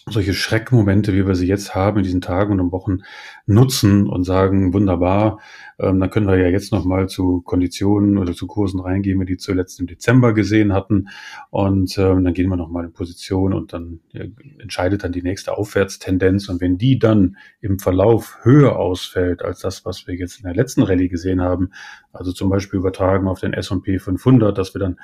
[0.10, 3.00] solche Schreckmomente, wie wir sie jetzt haben in diesen Tagen und Wochen,
[3.46, 5.40] nutzen und sagen, wunderbar,
[5.78, 9.80] ähm, dann können wir ja jetzt nochmal zu Konditionen oder zu Kursen reingehen, die zuletzt
[9.80, 11.10] im Dezember gesehen hatten.
[11.52, 14.24] Und ähm, dann gehen wir nochmal in Position und dann ja,
[14.58, 16.50] entscheidet dann die nächste Aufwärtstendenz.
[16.50, 20.56] Und wenn die dann im Verlauf höher ausfällt als das, was wir jetzt in der
[20.56, 21.70] letzten Rallye gesehen haben,
[22.12, 24.98] also zum Beispiel übertragen auf den S&P 500, dass wir dann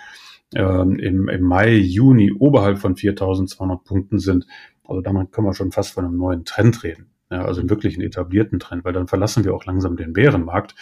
[0.55, 4.45] ähm, im, im Mai, Juni oberhalb von 4200 Punkten sind,
[4.85, 7.07] also damit können wir schon fast von einem neuen Trend reden.
[7.31, 10.75] Ja, also wirklich einen etablierten Trend, weil dann verlassen wir auch langsam den Bärenmarkt.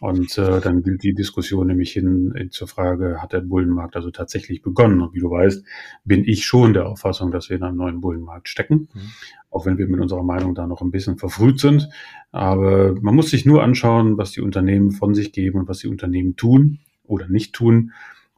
[0.00, 4.10] Und äh, dann gilt die Diskussion nämlich hin, hin zur Frage, hat der Bullenmarkt also
[4.10, 5.00] tatsächlich begonnen?
[5.00, 5.64] Und wie du weißt,
[6.04, 9.12] bin ich schon der Auffassung, dass wir in einem neuen Bullenmarkt stecken, mhm.
[9.50, 11.88] auch wenn wir mit unserer Meinung da noch ein bisschen verfrüht sind.
[12.30, 15.88] Aber man muss sich nur anschauen, was die Unternehmen von sich geben und was die
[15.88, 17.92] Unternehmen tun oder nicht tun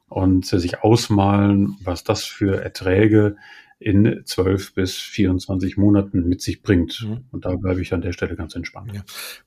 [0.09, 3.35] und sich ausmalen, was das für Erträge
[3.79, 7.01] in 12 bis 24 Monaten mit sich bringt.
[7.01, 7.23] Mhm.
[7.31, 8.91] Und da bleibe ich an der Stelle ganz entspannt.
[8.93, 9.03] Ja.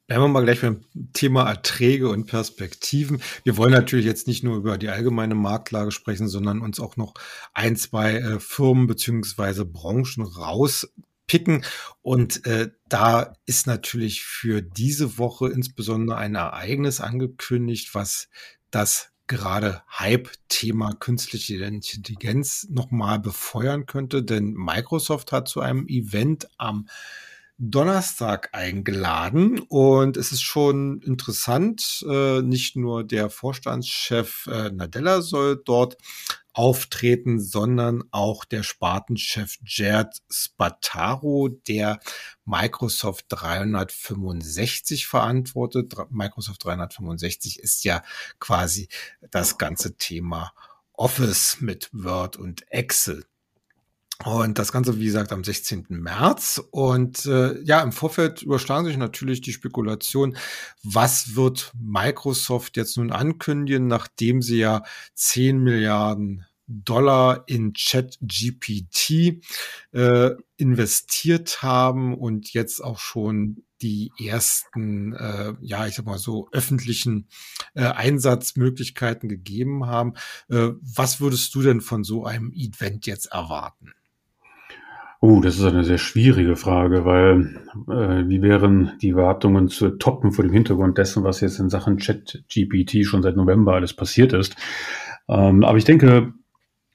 [0.06, 0.80] Bleiben wir mal gleich beim
[1.12, 3.20] Thema Erträge und Perspektiven.
[3.44, 7.12] Wir wollen natürlich jetzt nicht nur über die allgemeine Marktlage sprechen, sondern uns auch noch
[7.52, 11.62] ein, zwei äh, Firmen beziehungsweise Branchen rauspicken.
[12.00, 18.30] Und äh, da ist natürlich für diese Woche insbesondere ein Ereignis angekündigt, was
[18.70, 26.88] das gerade Hype-Thema künstliche Intelligenz nochmal befeuern könnte, denn Microsoft hat zu einem Event am
[27.58, 32.04] Donnerstag eingeladen und es ist schon interessant.
[32.08, 35.96] Äh, nicht nur der Vorstandschef äh, Nadella soll dort
[36.52, 42.00] auftreten, sondern auch der Spartenchef Jared Spataro, der
[42.44, 45.94] Microsoft 365 verantwortet.
[46.10, 48.02] Microsoft 365 ist ja
[48.38, 48.88] quasi
[49.30, 50.52] das ganze Thema
[50.92, 53.24] Office mit Word und Excel.
[54.24, 55.86] Und das Ganze, wie gesagt, am 16.
[55.88, 56.62] März.
[56.70, 60.36] Und äh, ja, im Vorfeld überschlagen sich natürlich die Spekulation,
[60.82, 69.42] was wird Microsoft jetzt nun ankündigen, nachdem sie ja 10 Milliarden Dollar in ChatGPT
[69.92, 76.48] äh, investiert haben und jetzt auch schon die ersten, äh, ja, ich sag mal so,
[76.52, 77.26] öffentlichen
[77.74, 80.14] äh, Einsatzmöglichkeiten gegeben haben.
[80.48, 83.92] Äh, was würdest du denn von so einem Event jetzt erwarten?
[85.24, 87.54] Oh, das ist eine sehr schwierige Frage, weil
[87.88, 91.98] äh, wie wären die Wartungen zu toppen vor dem Hintergrund dessen, was jetzt in Sachen
[91.98, 94.56] Chat-GPT schon seit November alles passiert ist.
[95.28, 96.32] Ähm, aber ich denke,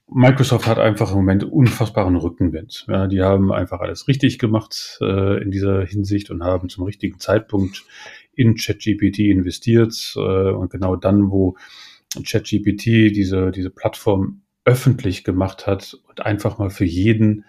[0.09, 2.85] Microsoft hat einfach im Moment unfassbaren Rückenwind.
[2.89, 7.19] Ja, die haben einfach alles richtig gemacht äh, in dieser Hinsicht und haben zum richtigen
[7.19, 7.85] Zeitpunkt
[8.33, 10.15] in ChatGPT investiert.
[10.17, 11.55] Äh, und genau dann, wo
[12.21, 17.45] ChatGPT diese, diese Plattform öffentlich gemacht hat und einfach mal für jeden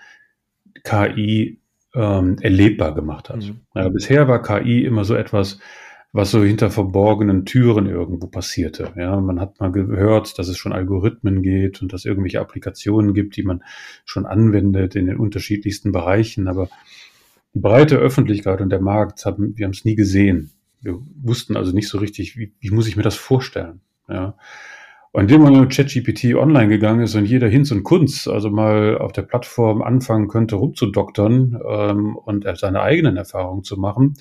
[0.85, 1.61] KI
[1.95, 3.45] ähm, erlebbar gemacht hat.
[3.45, 3.61] Mhm.
[3.75, 5.59] Ja, bisher war KI immer so etwas,
[6.13, 8.93] was so hinter verborgenen Türen irgendwo passierte.
[8.97, 13.13] Ja, man hat mal gehört, dass es schon Algorithmen geht und dass es irgendwelche Applikationen
[13.15, 13.63] gibt, die man
[14.05, 16.49] schon anwendet in den unterschiedlichsten Bereichen.
[16.49, 16.69] Aber
[17.55, 20.51] die breite Öffentlichkeit und der Markt haben, wir haben es nie gesehen.
[20.81, 23.81] Wir wussten also nicht so richtig, wie, wie muss ich mir das vorstellen.
[24.09, 24.37] Ja.
[25.13, 28.99] Und indem man mit ChatGPT online gegangen ist und jeder Hinz und Kunz also mal
[28.99, 34.15] auf der Plattform anfangen könnte, rumzudoktern ähm, und seine eigenen Erfahrungen zu machen,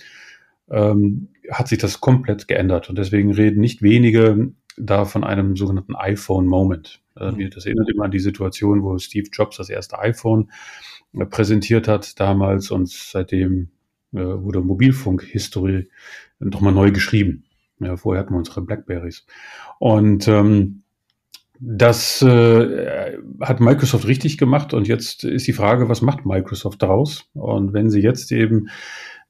[0.69, 2.89] ähm, hat sich das komplett geändert.
[2.89, 7.02] Und deswegen reden nicht wenige da von einem sogenannten iPhone-Moment.
[7.15, 10.52] Äh, das erinnert immer an die Situation, wo Steve Jobs das erste iPhone
[11.13, 13.69] äh, präsentiert hat damals und seitdem
[14.13, 15.89] äh, wurde Mobilfunk-History
[16.39, 17.43] nochmal neu geschrieben.
[17.80, 19.26] Ja, vorher hatten wir unsere Blackberries.
[19.80, 20.84] Und ähm,
[21.60, 27.30] das äh, hat Microsoft richtig gemacht und jetzt ist die Frage, was macht Microsoft daraus?
[27.34, 28.70] Und wenn sie jetzt eben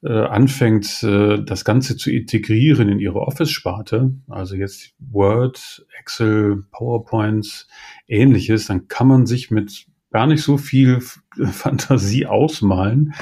[0.02, 7.66] äh, anfängt, äh, das Ganze zu integrieren in ihre Office-Sparte, also jetzt Word, Excel, PowerPoint,
[8.06, 11.00] ähnliches, dann kann man sich mit gar nicht so viel
[11.50, 13.14] Fantasie ausmalen.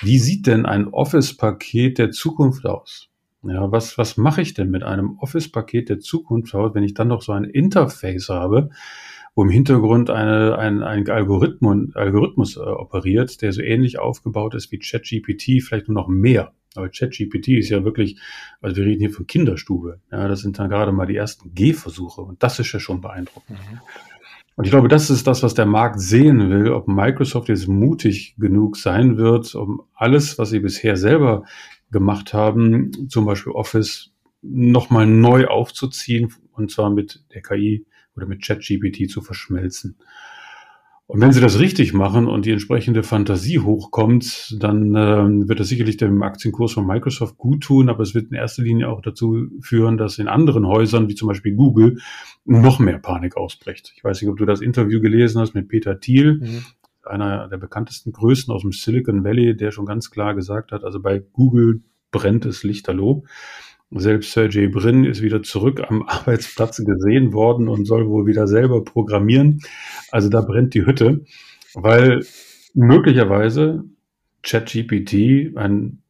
[0.00, 3.10] Wie sieht denn ein Office-Paket der Zukunft aus?
[3.46, 7.22] Ja, was, was mache ich denn mit einem Office-Paket der Zukunft wenn ich dann noch
[7.22, 8.70] so ein Interface habe,
[9.34, 14.70] wo im Hintergrund eine, ein, ein Algorithmus, Algorithmus äh, operiert, der so ähnlich aufgebaut ist
[14.70, 16.52] wie ChatGPT, vielleicht nur noch mehr.
[16.76, 18.18] Aber ChatGPT ist ja wirklich,
[18.60, 20.00] also wir reden hier von Kinderstube.
[20.10, 23.58] Ja, das sind dann gerade mal die ersten Gehversuche und das ist ja schon beeindruckend.
[23.58, 23.80] Mhm.
[24.56, 28.36] Und ich glaube, das ist das, was der Markt sehen will, ob Microsoft jetzt mutig
[28.38, 31.44] genug sein wird, um alles, was sie bisher selber
[31.94, 38.44] gemacht haben, zum Beispiel Office, nochmal neu aufzuziehen und zwar mit der KI oder mit
[38.44, 39.96] ChatGPT zu verschmelzen.
[41.06, 45.68] Und wenn sie das richtig machen und die entsprechende Fantasie hochkommt, dann äh, wird das
[45.68, 49.48] sicherlich dem Aktienkurs von Microsoft gut tun, aber es wird in erster Linie auch dazu
[49.60, 51.98] führen, dass in anderen Häusern, wie zum Beispiel Google,
[52.46, 53.92] noch mehr Panik ausbricht.
[53.96, 56.64] Ich weiß nicht, ob du das Interview gelesen hast mit Peter Thiel, mhm
[57.06, 61.00] einer der bekanntesten Größen aus dem Silicon Valley, der schon ganz klar gesagt hat, also
[61.00, 63.24] bei Google brennt es lichterloh.
[63.90, 68.84] Selbst Sergey Brin ist wieder zurück am Arbeitsplatz gesehen worden und soll wohl wieder selber
[68.84, 69.60] programmieren.
[70.10, 71.24] Also da brennt die Hütte,
[71.74, 72.24] weil
[72.74, 73.84] möglicherweise
[74.42, 76.00] ChatGPT ein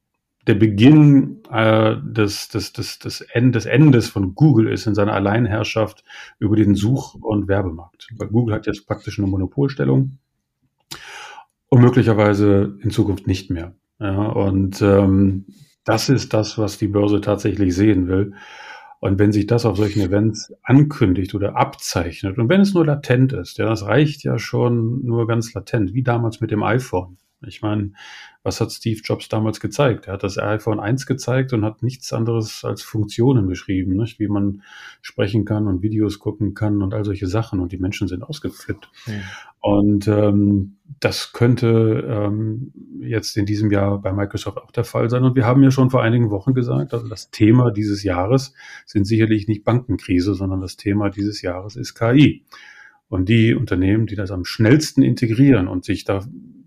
[0.47, 5.15] der Beginn äh, des, des, des, des, End, des Endes von Google ist in seiner
[5.15, 6.05] Alleinherrschaft
[6.39, 8.09] über den Such- und Werbemarkt.
[8.19, 10.19] Weil Google hat jetzt praktisch eine Monopolstellung
[11.69, 13.75] und möglicherweise in Zukunft nicht mehr.
[13.99, 15.47] Ja, und ähm,
[15.85, 18.35] das ist das, was die Börse tatsächlich sehen will.
[19.01, 23.35] Und wenn sich das auf solchen Events ankündigt oder abzeichnet, und wenn es nur latent
[23.35, 27.19] ist, ja, das reicht ja schon nur ganz latent, wie damals mit dem iPhone.
[27.47, 27.93] Ich meine,
[28.43, 30.07] was hat Steve Jobs damals gezeigt?
[30.07, 34.19] Er hat das iPhone 1 gezeigt und hat nichts anderes als Funktionen beschrieben, nicht?
[34.19, 34.63] wie man
[35.01, 37.61] sprechen kann und Videos gucken kann und all solche Sachen.
[37.61, 38.91] Und die Menschen sind ausgeflippt.
[39.07, 39.15] Ja.
[39.61, 45.25] Und ähm, das könnte ähm, jetzt in diesem Jahr bei Microsoft auch der Fall sein.
[45.25, 48.53] Und wir haben ja schon vor einigen Wochen gesagt, also das Thema dieses Jahres
[48.85, 52.45] sind sicherlich nicht Bankenkrise, sondern das Thema dieses Jahres ist KI.
[53.09, 56.27] Und die Unternehmen, die das am schnellsten integrieren und sich da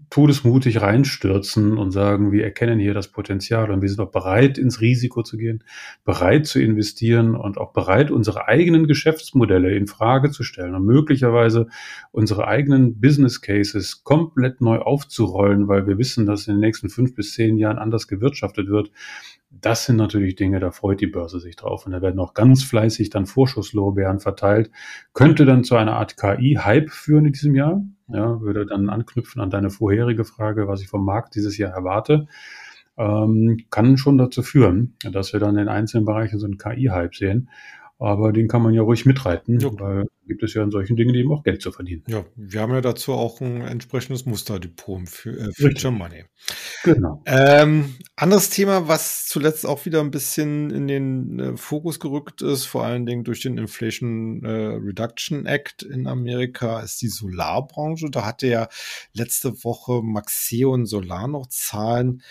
[0.09, 4.79] todesmutig reinstürzen und sagen, wir erkennen hier das Potenzial und wir sind auch bereit, ins
[4.79, 5.63] Risiko zu gehen,
[6.05, 11.67] bereit zu investieren und auch bereit, unsere eigenen Geschäftsmodelle in Frage zu stellen und möglicherweise
[12.11, 17.13] unsere eigenen Business Cases komplett neu aufzurollen, weil wir wissen, dass in den nächsten fünf
[17.13, 18.91] bis zehn Jahren anders gewirtschaftet wird.
[19.61, 21.85] Das sind natürlich Dinge, da freut die Börse sich drauf.
[21.85, 24.71] Und da werden auch ganz fleißig dann Vorschusslorbeeren verteilt.
[25.13, 27.81] Könnte dann zu einer Art KI-Hype führen in diesem Jahr.
[28.07, 32.27] Ja, würde dann anknüpfen an deine vorherige Frage, was ich vom Markt dieses Jahr erwarte.
[32.97, 37.49] Ähm, kann schon dazu führen, dass wir dann in einzelnen Bereichen so einen KI-Hype sehen.
[37.99, 39.69] Aber den kann man ja ruhig mitreiten, ja.
[39.79, 42.03] weil gibt es ja in solchen Dingen eben auch Geld zu verdienen.
[42.07, 46.25] Ja, wir haben ja dazu auch ein entsprechendes Musterdepot für äh, Future Money.
[46.83, 47.23] Genau.
[47.25, 52.65] Ähm, anderes Thema, was zuletzt auch wieder ein bisschen in den äh, Fokus gerückt ist,
[52.65, 58.09] vor allen Dingen durch den Inflation äh, Reduction Act in Amerika, ist die Solarbranche.
[58.11, 58.67] Da hatte ja
[59.13, 62.21] letzte Woche Maxeon Solar noch Zahlen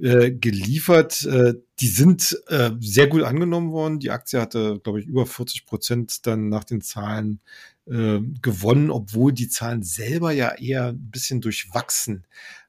[0.00, 1.24] äh, geliefert.
[1.24, 4.00] Äh, die sind äh, sehr gut angenommen worden.
[4.00, 7.40] Die Aktie hatte, glaube ich, über 40 Prozent dann nach den Zahlen
[7.86, 12.24] äh, gewonnen, obwohl die Zahlen selber ja eher ein bisschen durchwachsen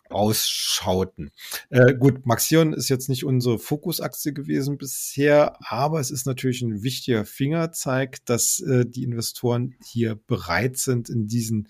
[0.10, 1.32] ausschauten.
[1.70, 6.84] Äh, gut, Maxion ist jetzt nicht unsere Fokusaktie gewesen bisher, aber es ist natürlich ein
[6.84, 11.70] wichtiger Fingerzeig, dass äh, die Investoren hier bereit sind, in diesen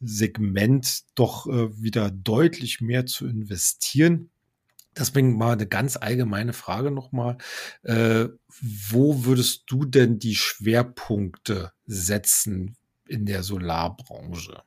[0.00, 4.30] Segment doch äh, wieder deutlich mehr zu investieren.
[4.98, 7.36] Deswegen mal eine ganz allgemeine Frage nochmal.
[7.82, 8.26] Äh,
[8.90, 14.62] wo würdest du denn die Schwerpunkte setzen in der Solarbranche?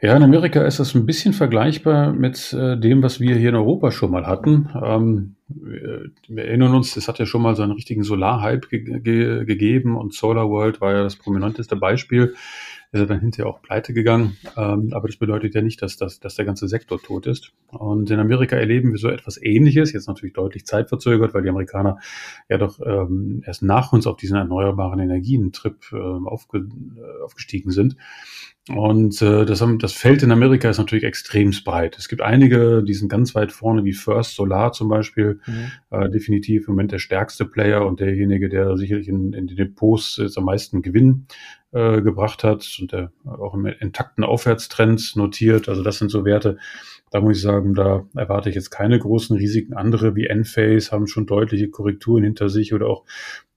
[0.00, 3.54] Ja, in Amerika ist das ein bisschen vergleichbar mit äh, dem, was wir hier in
[3.54, 4.70] Europa schon mal hatten.
[4.82, 9.00] Ähm, wir, wir, erinnern uns, es hat ja schon mal so einen richtigen Solarhype ge
[9.00, 12.34] ge gegeben und Solar World war ja das prominenteste Beispiel
[12.94, 14.36] ist er dann hinterher auch pleite gegangen.
[14.56, 17.52] Ähm, aber das bedeutet ja nicht, dass, dass, dass der ganze Sektor tot ist.
[17.68, 21.98] Und in Amerika erleben wir so etwas Ähnliches, jetzt natürlich deutlich zeitverzögert, weil die Amerikaner
[22.48, 27.96] ja doch ähm, erst nach uns auf diesen erneuerbaren Energien-Trip äh, aufge, äh, aufgestiegen sind.
[28.70, 31.98] Und äh, das, haben, das Feld in Amerika ist natürlich extrem breit.
[31.98, 35.70] Es gibt einige, die sind ganz weit vorne, wie First Solar zum Beispiel, mhm.
[35.90, 40.16] äh, definitiv im Moment der stärkste Player und derjenige, der sicherlich in, in den Depots
[40.16, 41.26] jetzt am meisten Gewinn
[41.72, 45.68] äh, gebracht hat und der auch im intakten Aufwärtstrend notiert.
[45.68, 46.56] Also das sind so Werte,
[47.14, 49.74] da muss ich sagen, da erwarte ich jetzt keine großen Risiken.
[49.74, 53.04] Andere wie Enphase haben schon deutliche Korrekturen hinter sich oder auch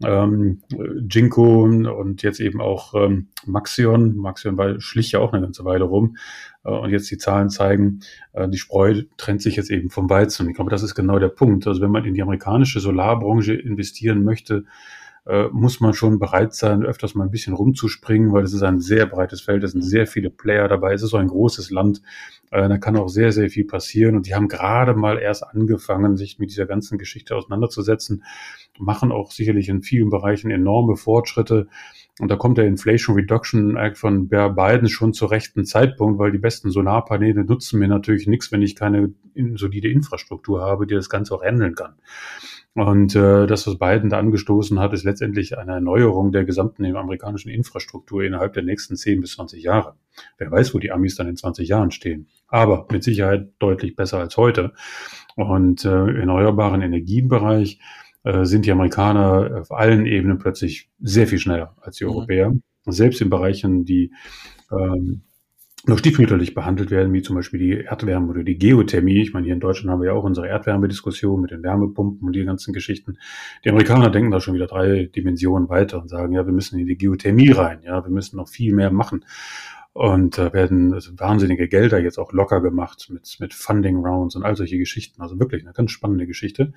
[0.03, 0.61] ähm,
[1.09, 4.15] Jinko und jetzt eben auch ähm, Maxion.
[4.15, 6.17] Maxion war schlich ja auch eine ganze Weile rum.
[6.65, 8.01] Äh, und jetzt die Zahlen zeigen,
[8.33, 10.47] äh, die Spreu trennt sich jetzt eben vom Weizen.
[10.47, 11.65] Ich glaube, das ist genau der Punkt.
[11.65, 14.65] Also wenn man in die amerikanische Solarbranche investieren möchte,
[15.51, 19.05] muss man schon bereit sein, öfters mal ein bisschen rumzuspringen, weil es ist ein sehr
[19.05, 22.01] breites Feld, es sind sehr viele Player dabei, es ist so ein großes Land,
[22.51, 26.15] äh, da kann auch sehr, sehr viel passieren und die haben gerade mal erst angefangen,
[26.15, 28.23] sich mit dieser ganzen Geschichte auseinanderzusetzen,
[28.79, 31.67] machen auch sicherlich in vielen Bereichen enorme Fortschritte.
[32.19, 36.39] Und da kommt der Inflation Reduction Act von Biden schon zur rechten Zeitpunkt, weil die
[36.39, 39.13] besten Solarpaneele nutzen mir natürlich nichts, wenn ich keine
[39.55, 41.93] solide Infrastruktur habe, die das Ganze auch handeln kann.
[42.77, 47.49] Und äh, das, was Biden da angestoßen hat, ist letztendlich eine Erneuerung der gesamten amerikanischen
[47.49, 49.95] Infrastruktur innerhalb der nächsten 10 bis 20 Jahre.
[50.37, 52.27] Wer weiß, wo die Amis dann in 20 Jahren stehen.
[52.47, 54.73] Aber mit Sicherheit deutlich besser als heute.
[55.35, 57.79] Und äh, erneuerbaren Energienbereich
[58.23, 62.11] äh, sind die Amerikaner auf allen Ebenen plötzlich sehr viel schneller als die mhm.
[62.11, 62.53] Europäer.
[62.85, 64.13] Selbst in Bereichen, die
[64.71, 65.23] ähm,
[65.87, 69.21] noch stiefmütterlich behandelt werden, wie zum Beispiel die Erdwärme oder die Geothermie.
[69.21, 72.35] Ich meine, hier in Deutschland haben wir ja auch unsere Erdwärmediskussion mit den Wärmepumpen und
[72.35, 73.17] die ganzen Geschichten.
[73.63, 76.87] Die Amerikaner denken da schon wieder drei Dimensionen weiter und sagen, ja, wir müssen in
[76.87, 79.23] die Geothermie rein, ja, wir müssen noch viel mehr machen.
[79.93, 84.43] Und da werden also wahnsinnige Gelder jetzt auch locker gemacht mit, mit Funding Rounds und
[84.43, 85.21] all solche Geschichten.
[85.21, 86.73] Also wirklich eine ganz spannende Geschichte.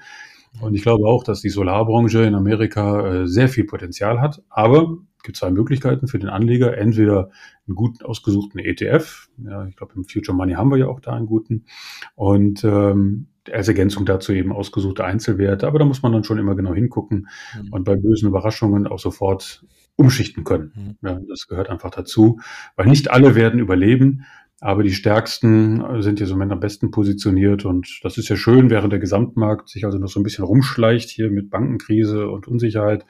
[0.60, 4.42] Und ich glaube auch, dass die Solarbranche in Amerika äh, sehr viel Potenzial hat.
[4.48, 6.76] Aber gibt zwei Möglichkeiten für den Anleger.
[6.76, 7.30] Entweder
[7.66, 9.28] einen guten ausgesuchten ETF.
[9.38, 11.66] Ja, ich glaube, im Future Money haben wir ja auch da einen guten.
[12.14, 15.66] Und ähm, als Ergänzung dazu eben ausgesuchte Einzelwerte.
[15.66, 17.28] Aber da muss man dann schon immer genau hingucken
[17.60, 17.72] mhm.
[17.72, 19.64] und bei bösen Überraschungen auch sofort
[19.96, 20.72] umschichten können.
[21.02, 21.08] Mhm.
[21.08, 22.40] Ja, das gehört einfach dazu,
[22.76, 24.24] weil nicht alle werden überleben.
[24.60, 28.92] Aber die stärksten sind im Moment am besten positioniert und das ist ja schön, während
[28.92, 33.06] der Gesamtmarkt sich also noch so ein bisschen rumschleicht hier mit Bankenkrise und Unsicherheit,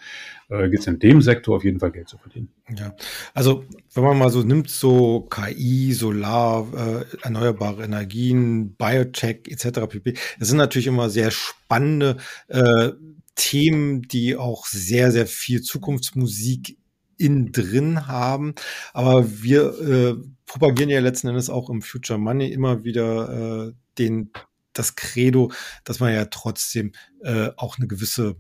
[0.49, 2.51] äh, geht es in dem Sektor auf jeden Fall Geld zu verdienen.
[2.77, 2.95] Ja,
[3.35, 3.65] also
[3.95, 9.89] wenn man mal so nimmt, so KI, Solar, äh, erneuerbare Energien, Biotech etc.
[9.89, 10.15] pp.
[10.39, 12.17] Das sind natürlich immer sehr spannende
[12.47, 12.91] äh,
[13.35, 16.77] Themen, die auch sehr, sehr viel Zukunftsmusik
[17.17, 18.55] in drin haben.
[18.93, 20.17] Aber wir äh,
[20.51, 24.33] propagieren ja letzten Endes auch im Future Money immer wieder äh, den,
[24.73, 25.53] das Credo,
[25.85, 26.91] dass man ja trotzdem
[27.23, 28.35] äh, auch eine gewisse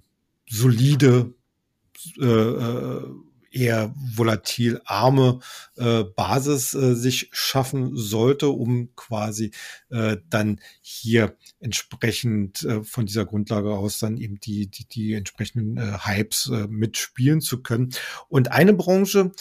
[0.49, 1.35] solide
[2.19, 3.07] äh, äh
[3.53, 5.41] eher volatil arme
[5.77, 9.51] äh, Basis äh, sich schaffen sollte, um quasi
[9.89, 15.79] äh, dann hier entsprechend äh, von dieser Grundlage aus dann eben die, die, die entsprechenden
[15.79, 17.93] äh, Hypes äh, mitspielen zu können.
[18.29, 19.33] Und eine Branche,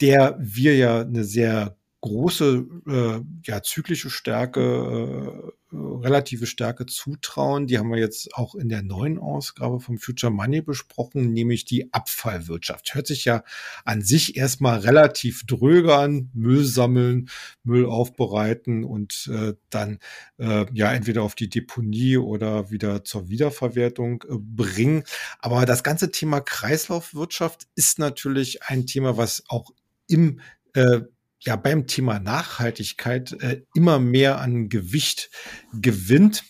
[0.00, 7.66] der wir ja eine sehr große äh, ja, zyklische Stärke, äh, relative Stärke zutrauen.
[7.66, 11.92] Die haben wir jetzt auch in der neuen Ausgabe vom Future Money besprochen, nämlich die
[11.92, 12.94] Abfallwirtschaft.
[12.94, 13.42] Hört sich ja
[13.84, 17.28] an sich erstmal relativ dröge an, Müll sammeln,
[17.64, 19.98] Müll aufbereiten und äh, dann
[20.38, 25.02] äh, ja entweder auf die Deponie oder wieder zur Wiederverwertung äh, bringen.
[25.40, 29.72] Aber das ganze Thema Kreislaufwirtschaft ist natürlich ein Thema, was auch
[30.06, 30.40] im
[30.74, 31.00] äh,
[31.40, 35.30] ja beim Thema Nachhaltigkeit äh, immer mehr an Gewicht
[35.72, 36.44] gewinnt.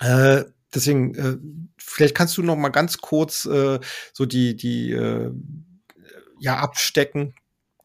[0.00, 0.44] Äh,
[0.74, 1.36] deswegen, äh,
[1.76, 3.78] vielleicht kannst du noch mal ganz kurz äh,
[4.12, 5.30] so die, die äh,
[6.40, 7.34] ja abstecken,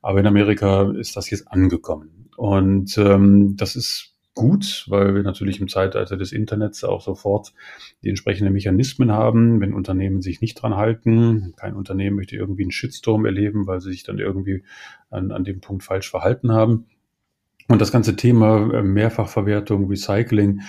[0.01, 2.31] Aber in Amerika ist das jetzt angekommen.
[2.37, 7.53] Und ähm, das ist gut, weil wir natürlich im Zeitalter des Internets auch sofort
[8.05, 11.55] die entsprechenden Mechanismen haben, wenn Unternehmen sich nicht dran halten.
[11.57, 14.63] Kein Unternehmen möchte irgendwie einen Shitstorm erleben, weil sie sich dann irgendwie
[15.11, 16.87] an, an dem Punkt falsch verhalten haben.
[17.67, 20.63] Und das ganze Thema äh, Mehrfachverwertung, Recycling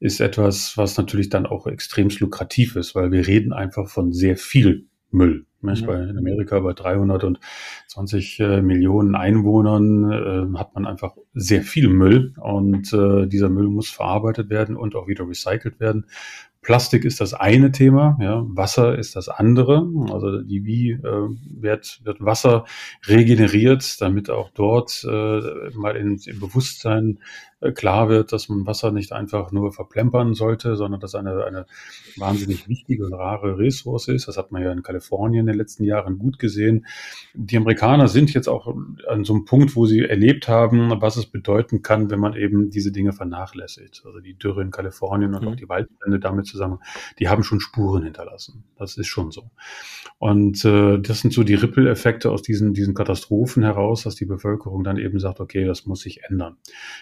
[0.00, 4.36] ist etwas, was natürlich dann auch extremst lukrativ ist, weil wir reden einfach von sehr
[4.36, 5.46] viel Müll.
[5.62, 5.82] Nicht?
[5.82, 5.86] Mhm.
[5.86, 10.10] Bei, in Amerika bei 320 äh, Millionen Einwohnern
[10.54, 14.94] äh, hat man einfach sehr viel Müll und äh, dieser Müll muss verarbeitet werden und
[14.94, 16.06] auch wieder recycelt werden.
[16.62, 19.84] Plastik ist das eine Thema, ja, Wasser ist das andere.
[20.12, 21.28] Also die, wie äh,
[21.60, 22.66] wird, wird Wasser
[23.08, 25.40] regeneriert, damit auch dort äh,
[25.74, 27.18] mal in, im Bewusstsein
[27.74, 31.66] klar wird, dass man Wasser nicht einfach nur verplempern sollte, sondern dass eine, eine
[32.16, 34.28] wahnsinnig wichtige und rare Ressource ist.
[34.28, 36.86] Das hat man ja in Kalifornien in den letzten Jahren gut gesehen.
[37.34, 38.74] Die Amerikaner sind jetzt auch
[39.08, 42.70] an so einem Punkt, wo sie erlebt haben, was es bedeuten kann, wenn man eben
[42.70, 44.02] diese Dinge vernachlässigt.
[44.04, 45.48] Also die Dürre in Kalifornien und mhm.
[45.48, 46.78] auch die Waldbrände damit zusammen,
[47.18, 48.64] die haben schon Spuren hinterlassen.
[48.76, 49.50] Das ist schon so.
[50.18, 54.84] Und äh, das sind so die Ripple-Effekte aus diesen, diesen Katastrophen heraus, dass die Bevölkerung
[54.84, 56.56] dann eben sagt, okay, das muss sich ändern.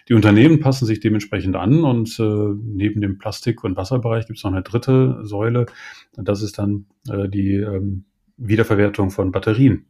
[0.08, 4.44] Die Unternehmen passen sich dementsprechend an und äh, neben dem Plastik- und Wasserbereich gibt es
[4.44, 5.66] noch eine dritte Säule.
[6.16, 9.86] Das ist dann äh, die ähm, Wiederverwertung von Batterien.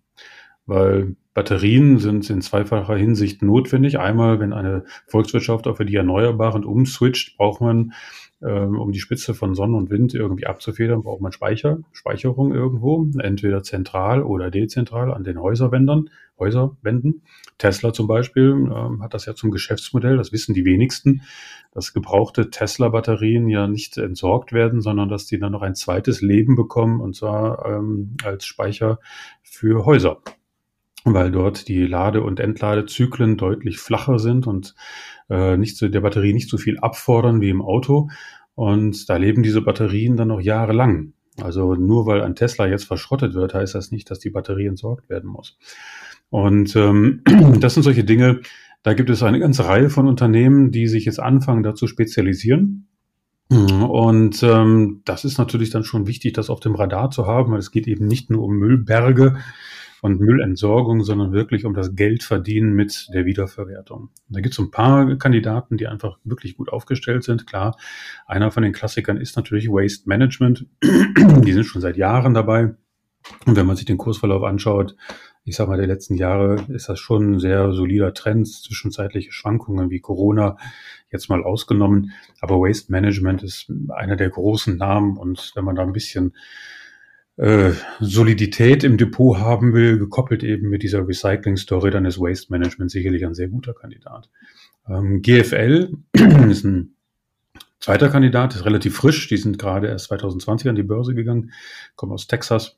[0.66, 3.98] Weil Batterien sind in zweifacher Hinsicht notwendig.
[3.98, 7.92] Einmal, wenn eine Volkswirtschaft auf die Erneuerbaren umswitcht, braucht man
[8.42, 13.06] ähm, um die Spitze von Sonne und Wind irgendwie abzufedern, braucht man Speicher, Speicherung irgendwo,
[13.18, 17.22] entweder zentral oder dezentral an den Häuserwändern, Häuserwänden.
[17.58, 21.22] Tesla zum Beispiel ähm, hat das ja zum Geschäftsmodell, das wissen die wenigsten,
[21.72, 26.56] dass gebrauchte Tesla-Batterien ja nicht entsorgt werden, sondern dass die dann noch ein zweites Leben
[26.56, 28.98] bekommen und zwar ähm, als Speicher
[29.42, 30.18] für Häuser
[31.04, 34.74] weil dort die Lade- und Entladezyklen deutlich flacher sind und
[35.28, 38.10] äh, nicht so, der Batterie nicht so viel abfordern wie im Auto.
[38.54, 41.12] Und da leben diese Batterien dann noch jahrelang.
[41.40, 45.08] Also nur weil ein Tesla jetzt verschrottet wird, heißt das nicht, dass die Batterie entsorgt
[45.08, 45.58] werden muss.
[46.28, 47.22] Und ähm,
[47.60, 48.40] das sind solche Dinge,
[48.82, 52.86] da gibt es eine ganze Reihe von Unternehmen, die sich jetzt anfangen, dazu spezialisieren.
[53.50, 57.58] Und ähm, das ist natürlich dann schon wichtig, das auf dem Radar zu haben, weil
[57.58, 59.38] es geht eben nicht nur um Müllberge,
[60.02, 64.10] und Müllentsorgung, sondern wirklich um das Geldverdienen mit der Wiederverwertung.
[64.28, 67.46] Da gibt es ein paar Kandidaten, die einfach wirklich gut aufgestellt sind.
[67.46, 67.76] Klar,
[68.26, 70.66] einer von den Klassikern ist natürlich Waste Management.
[70.82, 72.74] die sind schon seit Jahren dabei.
[73.46, 74.96] Und wenn man sich den Kursverlauf anschaut,
[75.44, 79.90] ich sag mal, der letzten Jahre ist das schon ein sehr solider Trend, zwischenzeitliche Schwankungen
[79.90, 80.56] wie Corona
[81.10, 82.12] jetzt mal ausgenommen.
[82.40, 86.34] Aber Waste Management ist einer der großen Namen und wenn man da ein bisschen
[87.40, 92.90] äh, Solidität im Depot haben will, gekoppelt eben mit dieser Recycling-Story, dann ist Waste Management
[92.90, 94.28] sicherlich ein sehr guter Kandidat.
[94.86, 95.96] Ähm, GFL
[96.50, 96.96] ist ein
[97.78, 99.26] zweiter Kandidat, ist relativ frisch.
[99.28, 101.52] Die sind gerade erst 2020 an die Börse gegangen,
[101.96, 102.76] kommen aus Texas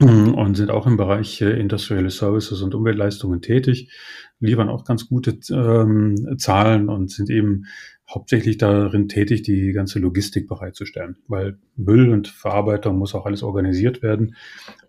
[0.00, 3.90] und sind auch im Bereich äh, Industrial Services und Umweltleistungen tätig,
[4.38, 7.64] liefern auch ganz gute ähm, Zahlen und sind eben
[8.10, 14.02] hauptsächlich darin tätig, die ganze Logistik bereitzustellen, weil Müll und Verarbeitung muss auch alles organisiert
[14.02, 14.34] werden.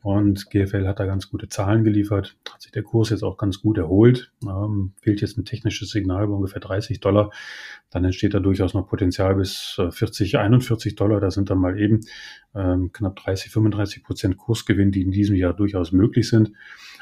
[0.02, 3.62] Und GFL hat da ganz gute Zahlen geliefert, hat sich der Kurs jetzt auch ganz
[3.62, 4.32] gut erholt.
[4.44, 7.32] Ähm, fehlt jetzt ein technisches Signal bei ungefähr 30 Dollar.
[7.90, 11.20] Dann entsteht da durchaus noch Potenzial bis 40, äh, 41 Dollar.
[11.20, 12.00] Da sind dann mal eben
[12.56, 16.54] ähm, knapp 30, 35 Prozent Kursgewinn, die in diesem Jahr durchaus möglich sind.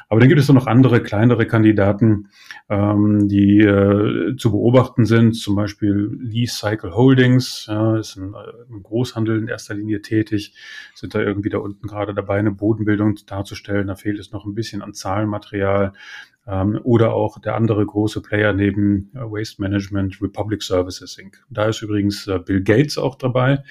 [0.09, 2.29] Aber dann gibt es noch andere kleinere Kandidaten,
[2.69, 5.33] ähm, die äh, zu beobachten sind.
[5.33, 10.55] Zum Beispiel Lee Cycle Holdings, ja, ist ein, äh, ein Großhandel in erster Linie tätig,
[10.95, 13.87] sind da irgendwie da unten gerade dabei, eine Bodenbildung darzustellen.
[13.87, 15.93] Da fehlt es noch ein bisschen an Zahlenmaterial.
[16.47, 21.43] Ähm, oder auch der andere große Player neben äh, Waste Management, Republic Services Inc.
[21.49, 23.63] Da ist übrigens äh, Bill Gates auch dabei.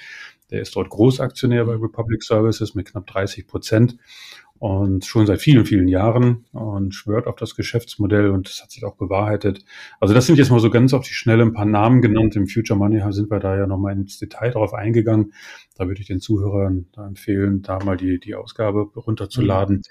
[0.51, 3.97] Der ist dort Großaktionär bei Republic Services mit knapp 30 Prozent
[4.59, 8.83] und schon seit vielen, vielen Jahren und schwört auf das Geschäftsmodell und das hat sich
[8.83, 9.63] auch bewahrheitet.
[9.99, 12.35] Also das sind jetzt mal so ganz auf die Schnelle ein paar Namen genannt.
[12.35, 15.33] Im Future Money sind wir da ja nochmal ins Detail drauf eingegangen.
[15.75, 19.81] Da würde ich den Zuhörern da empfehlen, da mal die, die Ausgabe runterzuladen mhm.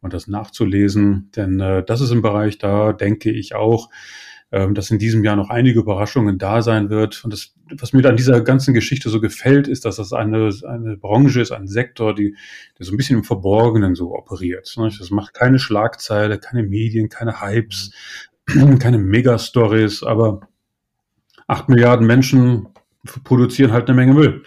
[0.00, 1.30] und das nachzulesen.
[1.36, 3.90] Denn äh, das ist im Bereich, da denke ich auch,
[4.52, 7.24] ähm, dass in diesem Jahr noch einige Überraschungen da sein wird.
[7.24, 10.96] Und das, was mir an dieser ganzen Geschichte so gefällt, ist, dass das eine, eine
[10.96, 12.36] Branche ist, ein Sektor, die,
[12.78, 14.72] der so ein bisschen im Verborgenen so operiert.
[14.76, 17.92] Das macht keine Schlagzeile, keine Medien, keine Hypes,
[18.78, 20.40] keine Megastories, aber
[21.46, 22.68] acht Milliarden Menschen
[23.24, 24.42] produzieren halt eine Menge Müll.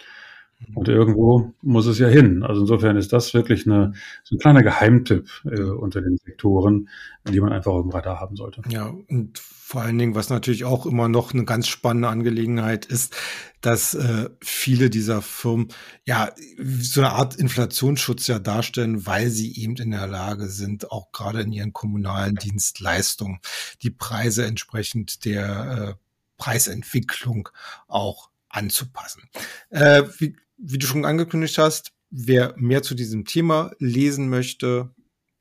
[0.74, 2.44] Und irgendwo muss es ja hin.
[2.44, 3.94] Also insofern ist das wirklich eine,
[4.24, 6.90] so ein kleiner Geheimtipp äh, unter den Sektoren,
[7.30, 8.62] die man einfach auf dem Radar haben sollte.
[8.70, 13.14] Ja, und vor allen Dingen, was natürlich auch immer noch eine ganz spannende Angelegenheit ist,
[13.60, 15.68] dass äh, viele dieser Firmen
[16.06, 16.32] ja
[16.80, 21.42] so eine Art Inflationsschutz ja darstellen, weil sie eben in der Lage sind, auch gerade
[21.42, 23.40] in ihren kommunalen Dienstleistungen
[23.82, 26.04] die Preise entsprechend der äh,
[26.38, 27.50] Preisentwicklung
[27.90, 29.24] auch anzupassen.
[29.70, 34.96] Äh, wie, wie du schon angekündigt hast, wer mehr zu diesem Thema lesen möchte,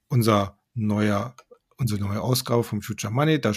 [0.08, 1.36] unser neuer,
[1.78, 3.52] unsere neue Ausgabe vom Future Money, da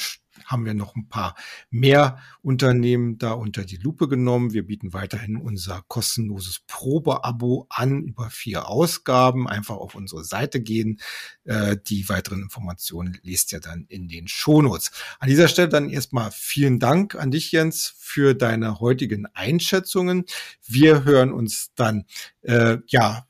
[0.45, 1.35] haben wir noch ein paar
[1.69, 4.53] mehr Unternehmen da unter die Lupe genommen.
[4.53, 9.47] Wir bieten weiterhin unser kostenloses Probeabo an über vier Ausgaben.
[9.47, 10.99] Einfach auf unsere Seite gehen.
[11.45, 14.91] Äh, die weiteren Informationen lest ihr dann in den Shownotes.
[15.19, 20.25] An dieser Stelle dann erstmal vielen Dank an dich, Jens, für deine heutigen Einschätzungen.
[20.65, 22.05] Wir hören uns dann,
[22.41, 23.25] äh, ja,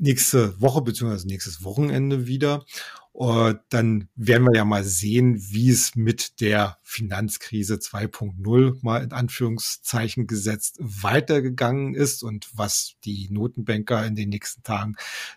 [0.00, 2.64] nächste Woche beziehungsweise nächstes Wochenende wieder.
[3.12, 9.12] Uh, dann werden wir ja mal sehen, wie es mit der Finanzkrise 2.0 mal in
[9.12, 14.94] Anführungszeichen gesetzt weitergegangen ist und was die Notenbanker in den nächsten Tagen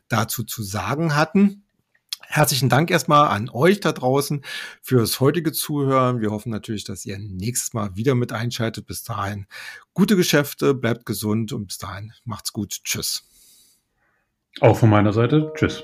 [0.07, 1.63] dazu zu sagen hatten.
[2.27, 4.43] Herzlichen Dank erstmal an euch da draußen
[4.81, 6.21] fürs heutige Zuhören.
[6.21, 8.87] Wir hoffen natürlich, dass ihr nächstes Mal wieder mit einschaltet.
[8.87, 9.45] Bis dahin
[9.93, 12.79] gute Geschäfte, bleibt gesund und bis dahin macht's gut.
[12.83, 13.23] Tschüss.
[14.61, 15.51] Auch von meiner Seite.
[15.55, 15.83] Tschüss.